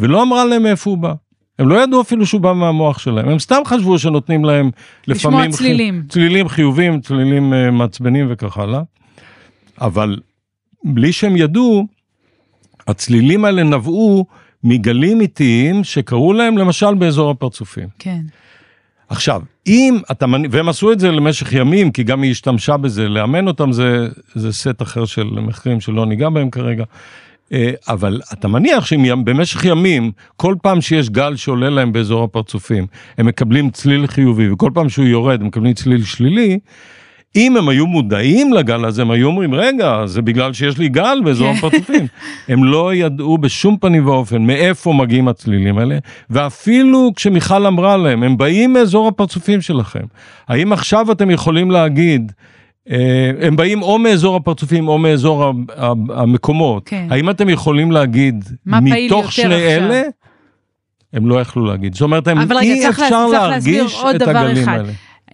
[0.00, 1.12] ולא אמרה להם מאיפה הוא בא.
[1.58, 4.70] הם לא ידעו אפילו שהוא בא מהמוח שלהם, הם סתם חשבו שנותנים להם
[5.06, 5.40] לפעמים...
[5.40, 6.02] לשמוע צלילים.
[6.02, 6.08] חי...
[6.08, 8.80] צלילים חיובים, צלילים uh, מעצבנים וכך הלאה.
[9.80, 10.16] אבל
[10.84, 11.86] בלי שהם ידעו,
[12.88, 14.26] הצלילים האלה נבעו
[14.64, 17.88] מגלים איטיים שקראו להם למשל באזור הפרצופים.
[17.98, 18.20] כן.
[19.08, 23.46] עכשיו, אם אתה, והם עשו את זה למשך ימים, כי גם היא השתמשה בזה, לאמן
[23.46, 26.84] אותם זה, זה סט אחר של מחקרים שלא ניגע בהם כרגע.
[27.52, 32.86] אה, אבל אתה מניח שבמשך ימים, כל פעם שיש גל שעולה להם באזור הפרצופים,
[33.18, 36.58] הם מקבלים צליל חיובי, וכל פעם שהוא יורד הם מקבלים צליל שלילי,
[37.36, 41.18] אם הם היו מודעים לגל הזה, הם היו אומרים, רגע, זה בגלל שיש לי גל
[41.24, 41.58] באזור כן.
[41.58, 42.06] הפרצופים.
[42.48, 45.98] הם לא ידעו בשום פנים ואופן מאיפה מגיעים הצלילים האלה,
[46.30, 50.04] ואפילו כשמיכל אמרה להם, הם באים מאזור הפרצופים שלכם.
[50.48, 52.32] האם עכשיו אתם יכולים להגיד,
[53.40, 55.52] הם באים או מאזור הפרצופים או מאזור
[56.14, 56.82] המקומות.
[56.86, 57.06] כן.
[57.10, 59.62] האם אתם יכולים להגיד, מתוך שני עכשיו?
[59.90, 60.02] אלה,
[61.12, 61.92] הם לא יכלו להגיד.
[61.94, 64.62] זאת אומרת, הם רגע, אי צריך אפשר לה- צריך להסביר להרגיש עוד את דבר הגלים
[64.62, 64.82] אחד.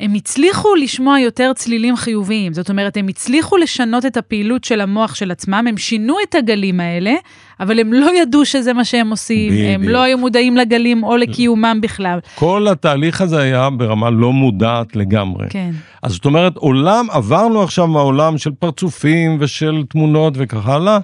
[0.00, 5.14] הם הצליחו לשמוע יותר צלילים חיוביים, זאת אומרת, הם הצליחו לשנות את הפעילות של המוח
[5.14, 7.14] של עצמם, הם שינו את הגלים האלה,
[7.60, 9.92] אבל הם לא ידעו שזה מה שהם עושים, הם בדיוק.
[9.92, 12.18] לא היו מודעים לגלים או לקיומם בכלל.
[12.34, 15.46] כל התהליך הזה היה ברמה לא מודעת לגמרי.
[15.50, 15.70] כן,
[16.02, 20.98] אז זאת אומרת, עולם, עברנו עכשיו מהעולם של פרצופים ושל תמונות וכך הלאה,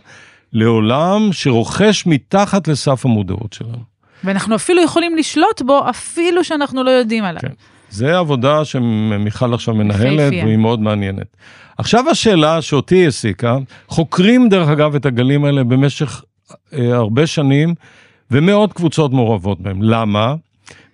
[0.52, 3.90] לעולם שרוכש מתחת לסף המודעות שלנו.
[4.24, 7.40] ואנחנו אפילו יכולים לשלוט בו, אפילו שאנחנו לא יודעים עליו.
[7.40, 7.52] כן.
[7.90, 10.32] זה עבודה שמיכל עכשיו מנהלת.
[10.32, 11.36] והיא מאוד מעניינת.
[11.78, 16.24] עכשיו השאלה שאותי העסיקה, חוקרים דרך אגב את הגלים האלה במשך
[16.72, 17.74] אה, הרבה שנים
[18.30, 19.82] ומאות קבוצות מעורבות בהם.
[19.82, 20.34] למה?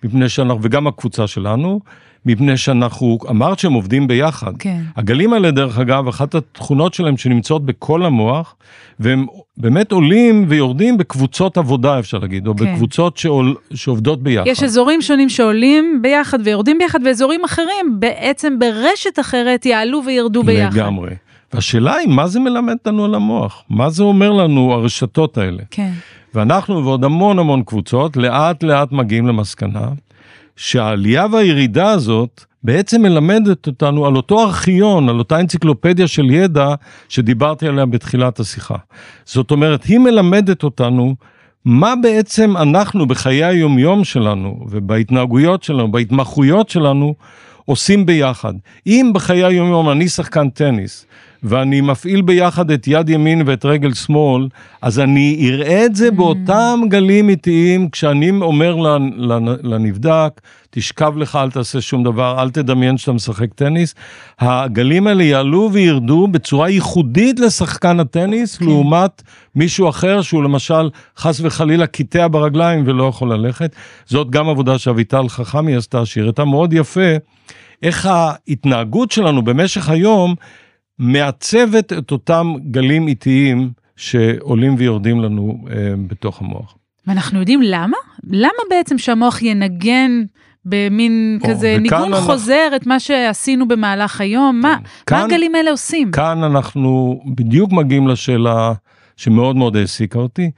[0.03, 1.79] מפני שאנחנו, וגם הקבוצה שלנו,
[2.27, 4.51] מפני שאנחנו, אמרת שהם עובדים ביחד.
[4.59, 4.81] כן.
[4.95, 8.55] הגלים האלה דרך אגב, אחת התכונות שלהם שנמצאות בכל המוח,
[8.99, 9.25] והם
[9.57, 12.73] באמת עולים ויורדים בקבוצות עבודה אפשר להגיד, או כן.
[12.73, 14.47] בקבוצות שעול, שעובדות ביחד.
[14.47, 20.75] יש אזורים שונים שעולים ביחד ויורדים ביחד, ואזורים אחרים בעצם ברשת אחרת יעלו וירדו ביחד.
[20.75, 21.11] לגמרי.
[21.53, 23.63] והשאלה היא, מה זה מלמד לנו על המוח?
[23.69, 25.63] מה זה אומר לנו, הרשתות האלה?
[25.71, 25.91] כן,
[26.33, 29.87] ואנחנו ועוד המון המון קבוצות, לאט לאט מגיעים למסקנה
[30.57, 36.75] שהעלייה והירידה הזאת בעצם מלמדת אותנו על אותו ארכיון, על אותה אנציקלופדיה של ידע
[37.09, 38.75] שדיברתי עליה בתחילת השיחה.
[39.25, 41.15] זאת אומרת, היא מלמדת אותנו
[41.65, 47.15] מה בעצם אנחנו בחיי היומיום שלנו ובהתנהגויות שלנו, בהתמחויות שלנו,
[47.65, 48.53] עושים ביחד.
[48.87, 51.05] אם בחיי היומיום אני שחקן טניס,
[51.43, 54.47] ואני מפעיל ביחד את יד ימין ואת רגל שמאל,
[54.81, 61.35] אז אני אראה את זה באותם גלים איטיים, כשאני אומר לנ- לנ- לנבדק, תשכב לך,
[61.35, 63.95] אל תעשה שום דבר, אל תדמיין שאתה משחק טניס.
[64.39, 68.65] הגלים האלה יעלו וירדו בצורה ייחודית לשחקן הטניס, כן.
[68.65, 69.21] לעומת
[69.55, 73.75] מישהו אחר שהוא למשל, חס וחלילה, קיטע ברגליים ולא יכול ללכת.
[74.05, 77.15] זאת גם עבודה שאביטל חכמי עשתה, שהראתה מאוד יפה,
[77.83, 80.35] איך ההתנהגות שלנו במשך היום
[80.99, 85.75] מעצבת את אותם גלים איטיים שעולים ויורדים לנו אה,
[86.07, 86.75] בתוך המוח.
[87.07, 87.97] ואנחנו יודעים למה?
[88.29, 90.23] למה בעצם שהמוח ינגן
[90.65, 94.59] במין או, כזה ניגון אנחנו- חוזר את מה שעשינו במהלך היום?
[94.61, 96.11] מה, מה כאן- הגלים האלה עושים?
[96.11, 98.73] כאן אנחנו בדיוק מגיעים לשאלה
[99.17, 100.51] שמאוד מאוד העסיקה אותי.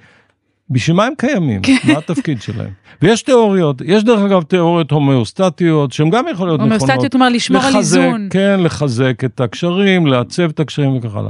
[0.69, 1.62] בשביל מה הם קיימים?
[1.62, 1.77] כן.
[1.84, 2.69] מה התפקיד שלהם?
[3.01, 6.82] ויש תיאוריות, יש דרך אגב תיאוריות הומאוסטטיות שהן גם יכולות להיות נכונות.
[6.82, 8.27] הומאוסטטיות כלומר לשמור על לחזק, איזון.
[8.29, 11.29] כן, לחזק את הקשרים, לעצב את הקשרים וכך הלאה.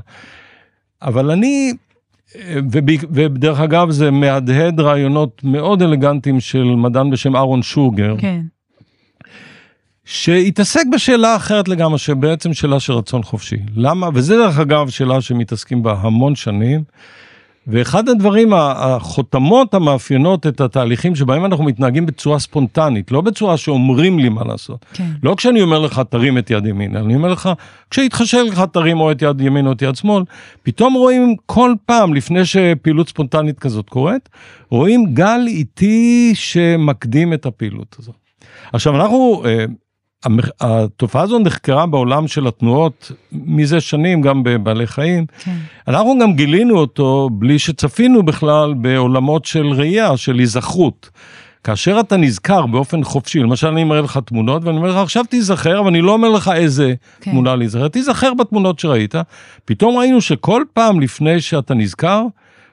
[1.02, 1.74] אבל אני,
[3.12, 8.42] ודרך אגב זה מהדהד רעיונות מאוד אלגנטיים של מדען בשם אהרון שוגר, כן,
[10.06, 13.58] שהתעסק בשאלה אחרת לגמרי, שבעצם שאלה של רצון חופשי.
[13.76, 14.10] למה?
[14.14, 16.84] וזה דרך אגב שאלה שמתעסקים בה המון שנים.
[17.68, 24.30] ואחד הדברים, החותמות המאפיינות את התהליכים שבהם אנחנו מתנהגים בצורה ספונטנית, לא בצורה שאומרים לי
[24.30, 24.86] מה לעשות.
[24.94, 25.10] כן.
[25.24, 27.50] לא כשאני אומר לך תרים את יד ימין, אני אומר לך,
[27.90, 30.24] כשיתחשק לך תרים או את יד ימין או את יד שמאל,
[30.64, 34.30] פתאום רואים כל פעם לפני שפעילות ספונטנית כזאת קורית,
[34.70, 38.16] רואים גל איטי שמקדים את הפעילות הזאת.
[38.74, 39.66] עכשיו אנחנו, אה,
[40.60, 45.26] התופעה הזו נחקרה בעולם של התנועות מזה שנים, גם בבעלי חיים.
[45.44, 45.56] כן.
[45.88, 51.10] אנחנו גם גילינו אותו בלי שצפינו בכלל בעולמות של ראייה, של היזכרות.
[51.64, 55.80] כאשר אתה נזכר באופן חופשי, למשל אני מראה לך תמונות ואני אומר לך עכשיו תיזכר,
[55.80, 57.32] אבל אני לא אומר לך איזה כן.
[57.32, 59.16] תמונה להיזכר, תיזכר בתמונות שראית.
[59.66, 62.24] פתאום ראינו שכל פעם לפני שאתה נזכר,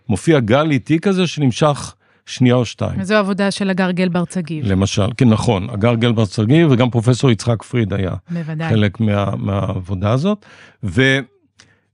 [0.09, 1.95] מופיע גל איטי כזה שנמשך
[2.27, 3.01] שנייה או שתיים.
[3.01, 7.63] וזו עבודה של הגר גלבר צגיב, למשל, כן נכון, הגר גלבר שגיב וגם פרופסור יצחק
[7.63, 8.71] פריד היה בוודאי.
[8.71, 10.45] חלק מה, מהעבודה הזאת.
[10.85, 11.19] ו,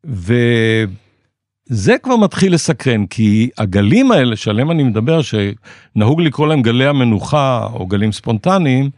[0.05, 7.67] וזה כבר מתחיל לסקרן, כי הגלים האלה שעליהם אני מדבר, שנהוג לקרוא להם גלי המנוחה
[7.73, 8.91] או גלים ספונטניים,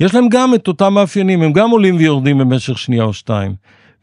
[0.00, 3.54] יש להם גם את אותם מאפיינים, הם גם עולים ויורדים במשך שנייה או שתיים.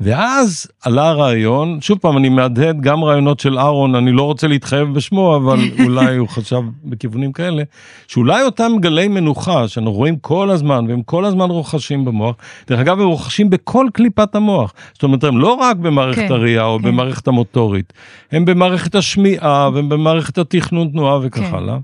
[0.04, 4.94] ואז עלה הרעיון, שוב פעם אני מהדהד גם רעיונות של אהרון, אני לא רוצה להתחייב
[4.94, 7.64] בשמו, אבל אולי הוא חשב בכיוונים כאלה,
[8.08, 12.36] שאולי אותם גלי מנוחה שאנחנו רואים כל הזמן, והם כל הזמן רוכשים במוח,
[12.68, 16.66] דרך אגב הם רוכשים בכל קליפת המוח, זאת אומרת הם לא רק במערכת כן, הראייה
[16.66, 16.88] או כן.
[16.88, 17.94] במערכת המוטורית,
[18.32, 21.56] הם במערכת השמיעה והם במערכת התכנון תנועה וכך כן.
[21.56, 21.78] הלאה.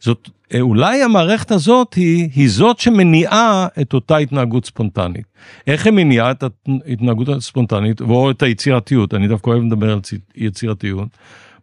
[0.00, 5.24] זאת, אה, אולי המערכת הזאת היא, היא זאת שמניעה את אותה התנהגות ספונטנית.
[5.66, 6.44] איך היא מניעה את
[6.86, 10.00] ההתנהגות הספונטנית, או את היצירתיות, אני דווקא אוהב לדבר על
[10.36, 11.08] יצירתיות.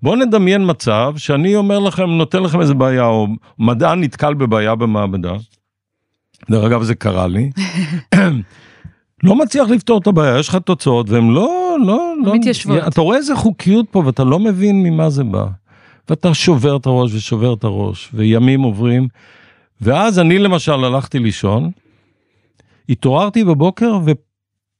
[0.02, 3.28] בואו נדמיין מצב שאני אומר לכם, נותן לכם איזה בעיה, או
[3.60, 5.34] מדען נתקל בבעיה במעבדה.
[6.50, 7.52] דרך אגב, זה קרה לי.
[9.24, 12.36] לא מצליח לפתור את הבעיה, יש לך תוצאות, והן לא, לא, לא...
[12.36, 12.88] מתיישבות.
[12.88, 15.46] אתה רואה איזה חוקיות פה, ואתה לא מבין ממה זה בא.
[16.10, 19.08] ואתה שובר את הראש ושובר את הראש, וימים עוברים.
[19.82, 21.72] ואז אני למשל הלכתי לישון,
[22.90, 23.98] התעוררתי בבוקר,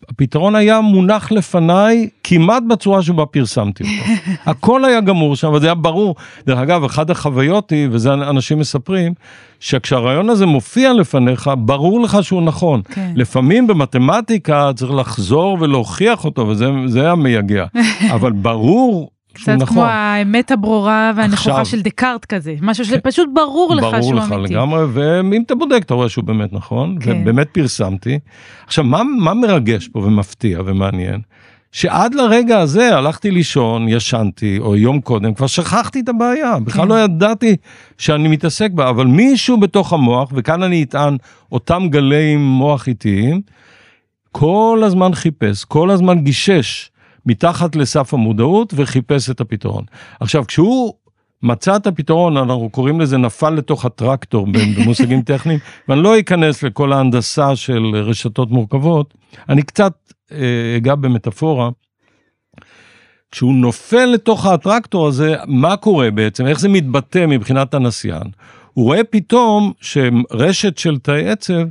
[0.10, 4.12] הפתרון היה מונח לפניי כמעט בצורה שבה פרסמתי אותו.
[4.52, 6.16] הכל היה גמור שם, וזה היה ברור.
[6.46, 9.14] דרך אגב, אחת החוויות היא, וזה אנשים מספרים,
[9.60, 12.82] שכשהרעיון הזה מופיע לפניך, ברור לך שהוא נכון.
[12.86, 13.12] כן.
[13.16, 17.66] לפעמים במתמטיקה צריך לחזור ולהוכיח אותו, וזה המייגע.
[18.16, 19.10] אבל ברור
[19.42, 19.68] קצת נכון.
[19.68, 22.92] כמו האמת הברורה והנכוחה עכשיו, של דקארט כזה, משהו כן.
[22.98, 24.30] שפשוט ברור לך ברור שהוא אמיתי.
[24.30, 27.18] ברור לך לגמרי, ואם אתה בודק אתה רואה שהוא באמת נכון, כן.
[27.22, 28.20] ובאמת פרסמתי.
[28.66, 31.22] עכשיו, מה, מה מרגש פה ומפתיע ומעניין?
[31.72, 36.90] שעד לרגע הזה הלכתי לישון, ישנתי, או יום קודם, כבר שכחתי את הבעיה, בכלל כן.
[36.90, 37.56] לא ידעתי
[37.98, 41.18] שאני מתעסק בה, אבל מישהו בתוך המוח, וכאן אני אטען
[41.52, 43.42] אותם גלי מוח איטיים,
[44.32, 46.90] כל הזמן חיפש, כל הזמן גישש
[47.28, 49.84] מתחת לסף המודעות וחיפש את הפתרון.
[50.20, 50.94] עכשיו, כשהוא
[51.44, 54.48] מצא את הפתרון, אנחנו קוראים לזה נפל לתוך הטרקטור
[54.78, 59.14] במושגים טכניים, ואני לא אכנס לכל ההנדסה של רשתות מורכבות,
[59.50, 59.94] אני קצת
[60.32, 60.38] אה,
[60.78, 61.70] אגע במטאפורה.
[63.32, 66.48] כשהוא נופל לתוך הטרקטור הזה, מה קורה בעצם?
[66.48, 68.24] איך זה מתבטא מבחינת הנסיין?
[68.74, 71.64] הוא רואה פתאום שרשת של תאי עצב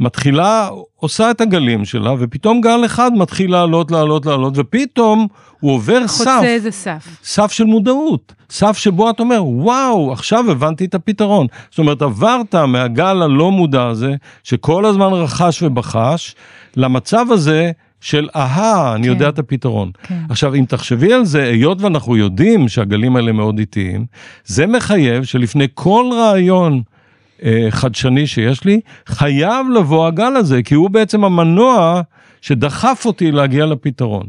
[0.00, 5.26] מתחילה, עושה את הגלים שלה, ופתאום גל אחד מתחיל לעלות, לעלות, לעלות, ופתאום
[5.60, 6.34] הוא עובר חוצה סף.
[6.36, 7.06] חוצה איזה סף.
[7.24, 8.34] סף של מודעות.
[8.50, 11.46] סף שבו אתה אומר, וואו, עכשיו הבנתי את הפתרון.
[11.70, 16.34] זאת אומרת, עברת מהגל הלא מודע הזה, שכל הזמן רכש ובחש,
[16.76, 17.70] למצב הזה
[18.00, 19.08] של אהה, אני כן.
[19.08, 19.90] יודע את הפתרון.
[20.02, 20.18] כן.
[20.30, 24.06] עכשיו, אם תחשבי על זה, היות ואנחנו יודעים שהגלים האלה מאוד איטיים,
[24.44, 26.82] זה מחייב שלפני כל רעיון,
[27.70, 32.00] חדשני שיש לי, חייב לבוא הגל הזה, כי הוא בעצם המנוע
[32.40, 34.26] שדחף אותי להגיע לפתרון.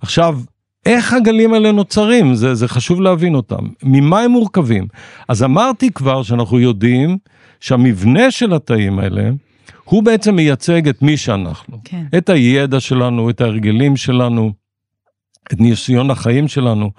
[0.00, 0.38] עכשיו,
[0.86, 2.34] איך הגלים האלה נוצרים?
[2.34, 3.66] זה, זה חשוב להבין אותם.
[3.82, 4.86] ממה הם מורכבים?
[5.28, 7.18] אז אמרתי כבר שאנחנו יודעים
[7.60, 9.30] שהמבנה של התאים האלה,
[9.84, 11.78] הוא בעצם מייצג את מי שאנחנו.
[11.84, 12.04] כן.
[12.18, 14.52] את הידע שלנו, את ההרגלים שלנו,
[15.52, 16.90] את ניסיון החיים שלנו.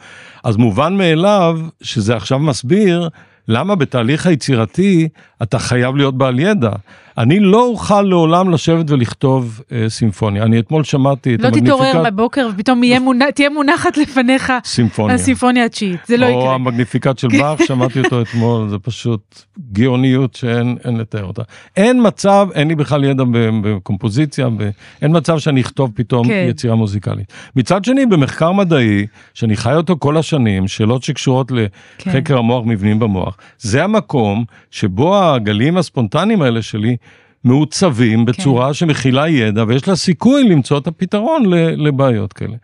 [0.43, 3.09] אז מובן מאליו שזה עכשיו מסביר
[3.47, 5.07] למה בתהליך היצירתי
[5.43, 6.71] אתה חייב להיות בעל ידע.
[7.17, 10.43] אני לא אוכל לעולם לשבת ולכתוב אה, סימפוניה.
[10.43, 11.79] אני אתמול שמעתי את לא המגניפיקט...
[11.79, 13.19] לא תתעורר בבוקר ופתאום מונ...
[13.35, 15.15] תהיה מונחת לפניך סימפוניה.
[15.15, 16.41] הסימפוניה התשיעית, זה לא יקרה.
[16.41, 21.41] או המגניפיקט של באך, שמעתי אותו אתמול, זה פשוט גאוניות שאין לתאר אותה.
[21.77, 23.23] אין מצב, אין לי בכלל ידע
[23.61, 24.69] בקומפוזיציה, ב...
[25.01, 26.45] אין מצב שאני אכתוב פתאום כן.
[26.49, 27.33] יצירה מוזיקלית.
[27.55, 32.35] מצד שני, במחקר מדעי, שאני חי אותו כל השנים, שאלות שקשורות לחקר כן.
[32.35, 36.95] המוח, מבנים במוח, זה המקום שבו הגלים הספונטניים האלה שלי,
[37.43, 38.73] מעוצבים בצורה כן.
[38.73, 41.43] שמכילה ידע ויש לה סיכוי למצוא את הפתרון
[41.77, 42.55] לבעיות כאלה.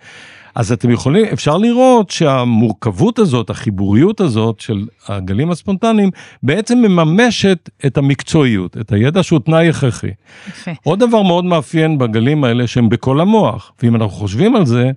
[0.55, 6.09] אז אתם יכולים, אפשר לראות שהמורכבות הזאת, החיבוריות הזאת של הגלים הספונטניים,
[6.43, 10.11] בעצם מממשת את המקצועיות, את הידע שהוא תנאי הכרחי.
[10.47, 10.71] יפה.
[10.83, 14.91] עוד דבר מאוד מאפיין בגלים האלה שהם בכל המוח, ואם אנחנו חושבים על זה,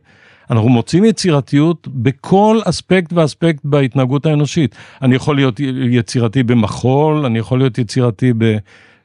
[0.50, 4.74] אנחנו מוצאים יצירתיות בכל אספקט ואספקט בהתנהגות האנושית.
[5.02, 8.56] אני יכול להיות יצירתי במחול, אני יכול להיות יצירתי ב...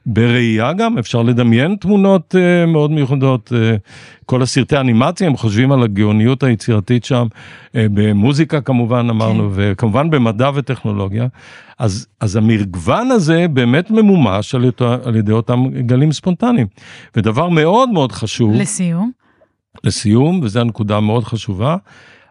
[0.06, 3.52] בראייה גם, אפשר לדמיין תמונות uh, מאוד מיוחדות.
[3.52, 3.78] Uh,
[4.26, 9.54] כל הסרטי אנימציה, הם חושבים על הגאוניות היצירתית שם, uh, במוזיקה כמובן אמרנו, כן.
[9.54, 11.26] וכמובן במדע וטכנולוגיה.
[11.78, 14.70] אז, אז המגוון הזה באמת ממומש על,
[15.04, 16.66] על ידי אותם גלים ספונטניים.
[17.16, 18.54] ודבר מאוד מאוד חשוב.
[18.54, 19.21] לסיום.
[19.84, 21.76] לסיום, וזו הנקודה המאוד חשובה,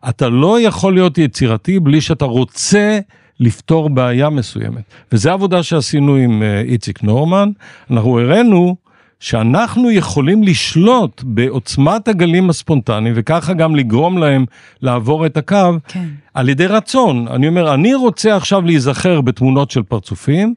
[0.10, 3.00] אתה לא יכול להיות יצירתי בלי שאתה רוצה
[3.40, 4.84] לפתור בעיה מסוימת.
[5.12, 7.50] וזו עבודה שעשינו עם אה, איציק נורמן,
[7.92, 8.76] אנחנו הראינו
[9.20, 14.46] שאנחנו יכולים לשלוט בעוצמת הגלים הספונטניים, וככה גם לגרום להם
[14.82, 16.06] לעבור את הקו, כן.
[16.34, 17.28] על ידי רצון.
[17.28, 20.54] אני אומר, אני רוצה עכשיו להיזכר בתמונות של פרצופים,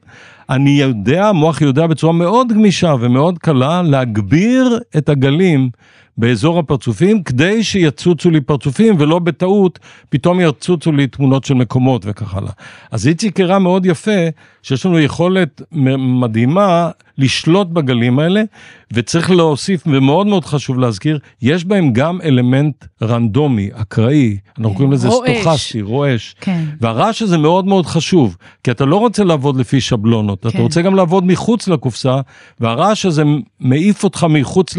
[0.49, 5.69] אני יודע, המוח יודע בצורה מאוד גמישה ומאוד קלה להגביר את הגלים
[6.17, 12.35] באזור הפרצופים כדי שיצוצו לי פרצופים ולא בטעות פתאום יצוצו לי תמונות של מקומות וכך
[12.35, 12.51] הלאה.
[12.91, 14.27] אז איציק הראה מאוד יפה
[14.63, 15.61] שיש לנו יכולת
[15.97, 18.43] מדהימה לשלוט בגלים האלה
[18.93, 25.09] וצריך להוסיף ומאוד מאוד חשוב להזכיר יש בהם גם אלמנט רנדומי אקראי אנחנו קוראים לזה
[25.09, 25.43] סטוכסטי.
[25.43, 26.35] חיפשתי, רועש.
[26.41, 26.63] כן.
[26.81, 30.49] והרעש הזה מאוד מאוד חשוב, כי אתה לא רוצה לעבוד לפי שבלונות, כן.
[30.49, 32.21] אתה רוצה גם לעבוד מחוץ לקופסה,
[32.59, 33.23] והרעש הזה
[33.59, 34.77] מעיף אותך מחוץ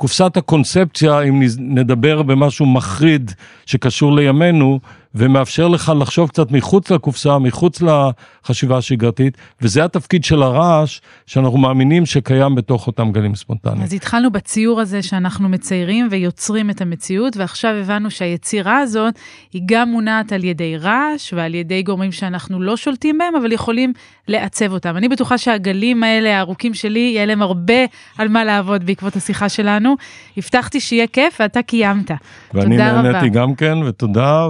[0.00, 3.32] לקופסת הקונספציה, אם נדבר במשהו מחריד
[3.66, 4.80] שקשור לימינו,
[5.14, 12.06] ומאפשר לך לחשוב קצת מחוץ לקופסה, מחוץ לחשיבה השגרתית, וזה התפקיד של הרעש, שאנחנו מאמינים
[12.06, 13.82] שקיים בתוך אותם גלים ספונטניים.
[13.82, 19.14] אז התחלנו בציור הזה שאנחנו מציירים ויוצרים את המציאות, ועכשיו הבנו שהיצירה הזאת
[19.52, 23.92] היא גם מונעת על ידי רעש ועל ידי גורמים שאנחנו לא שולטים בהם, אבל יכולים
[24.28, 24.96] לעצב אותם.
[24.96, 27.84] אני בטוחה שהגלים האלה, הארוכים שלי, יהיה להם הרבה
[28.18, 29.96] על מה לעבוד בעקבות השיחה שלנו.
[30.36, 32.10] הבטחתי שיהיה כיף ואתה קיימת.
[32.54, 33.02] ואני תודה רבה.
[33.02, 34.46] נהניתי גם כן, ותודה,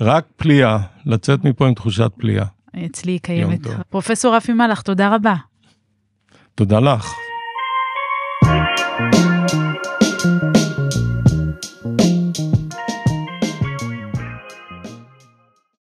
[0.00, 2.44] ורק פליאה, לצאת מפה עם תחושת פליאה.
[2.86, 3.60] אצלי היא קיימת.
[3.90, 5.34] פרופסור רפי מלאך, תודה רבה.
[6.54, 7.12] תודה לך.